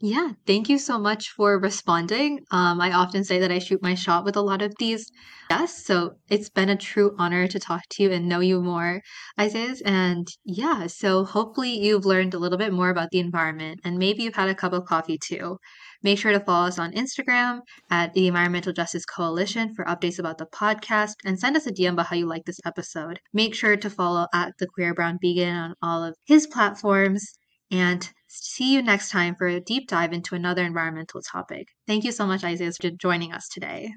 Yeah, 0.02 0.32
thank 0.46 0.70
you 0.70 0.78
so 0.78 0.98
much 0.98 1.28
for 1.28 1.58
responding. 1.58 2.40
Um, 2.50 2.80
I 2.80 2.90
often 2.92 3.22
say 3.22 3.38
that 3.40 3.52
I 3.52 3.58
shoot 3.58 3.82
my 3.82 3.94
shot 3.94 4.24
with 4.24 4.34
a 4.34 4.40
lot 4.40 4.62
of 4.62 4.72
these 4.78 5.10
guests, 5.50 5.84
so 5.84 6.12
it's 6.30 6.48
been 6.48 6.70
a 6.70 6.76
true 6.76 7.14
honor 7.18 7.46
to 7.46 7.60
talk 7.60 7.82
to 7.90 8.04
you 8.04 8.10
and 8.10 8.26
know 8.26 8.40
you 8.40 8.62
more, 8.62 9.02
Isaias. 9.38 9.82
And 9.82 10.26
yeah, 10.42 10.86
so 10.86 11.24
hopefully 11.26 11.78
you've 11.78 12.06
learned 12.06 12.32
a 12.32 12.38
little 12.38 12.56
bit 12.56 12.72
more 12.72 12.88
about 12.88 13.10
the 13.10 13.18
environment 13.18 13.80
and 13.84 13.98
maybe 13.98 14.22
you've 14.22 14.36
had 14.36 14.48
a 14.48 14.54
cup 14.54 14.72
of 14.72 14.86
coffee 14.86 15.18
too. 15.18 15.58
Make 16.02 16.18
sure 16.18 16.32
to 16.32 16.40
follow 16.40 16.66
us 16.68 16.78
on 16.78 16.92
Instagram 16.92 17.60
at 17.90 18.14
the 18.14 18.26
Environmental 18.26 18.72
Justice 18.72 19.04
Coalition 19.04 19.74
for 19.74 19.84
updates 19.84 20.18
about 20.18 20.38
the 20.38 20.46
podcast 20.46 21.14
and 21.24 21.38
send 21.38 21.56
us 21.56 21.66
a 21.66 21.72
DM 21.72 21.92
about 21.92 22.06
how 22.06 22.16
you 22.16 22.26
like 22.26 22.44
this 22.46 22.60
episode. 22.64 23.20
Make 23.32 23.54
sure 23.54 23.76
to 23.76 23.90
follow 23.90 24.26
at 24.32 24.52
the 24.58 24.66
Queer 24.66 24.94
Brown 24.94 25.18
Vegan 25.20 25.54
on 25.54 25.74
all 25.82 26.02
of 26.02 26.16
his 26.24 26.46
platforms 26.46 27.34
and 27.70 28.08
see 28.28 28.72
you 28.72 28.82
next 28.82 29.10
time 29.10 29.34
for 29.36 29.46
a 29.46 29.60
deep 29.60 29.88
dive 29.88 30.12
into 30.12 30.34
another 30.34 30.64
environmental 30.64 31.20
topic. 31.22 31.68
Thank 31.86 32.04
you 32.04 32.12
so 32.12 32.26
much, 32.26 32.44
Isaias, 32.44 32.78
for 32.78 32.90
joining 32.90 33.32
us 33.32 33.48
today. 33.48 33.92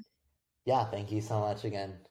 Yeah, 0.66 0.84
thank 0.84 1.10
you 1.12 1.20
so 1.20 1.40
much 1.40 1.64
again. 1.64 2.04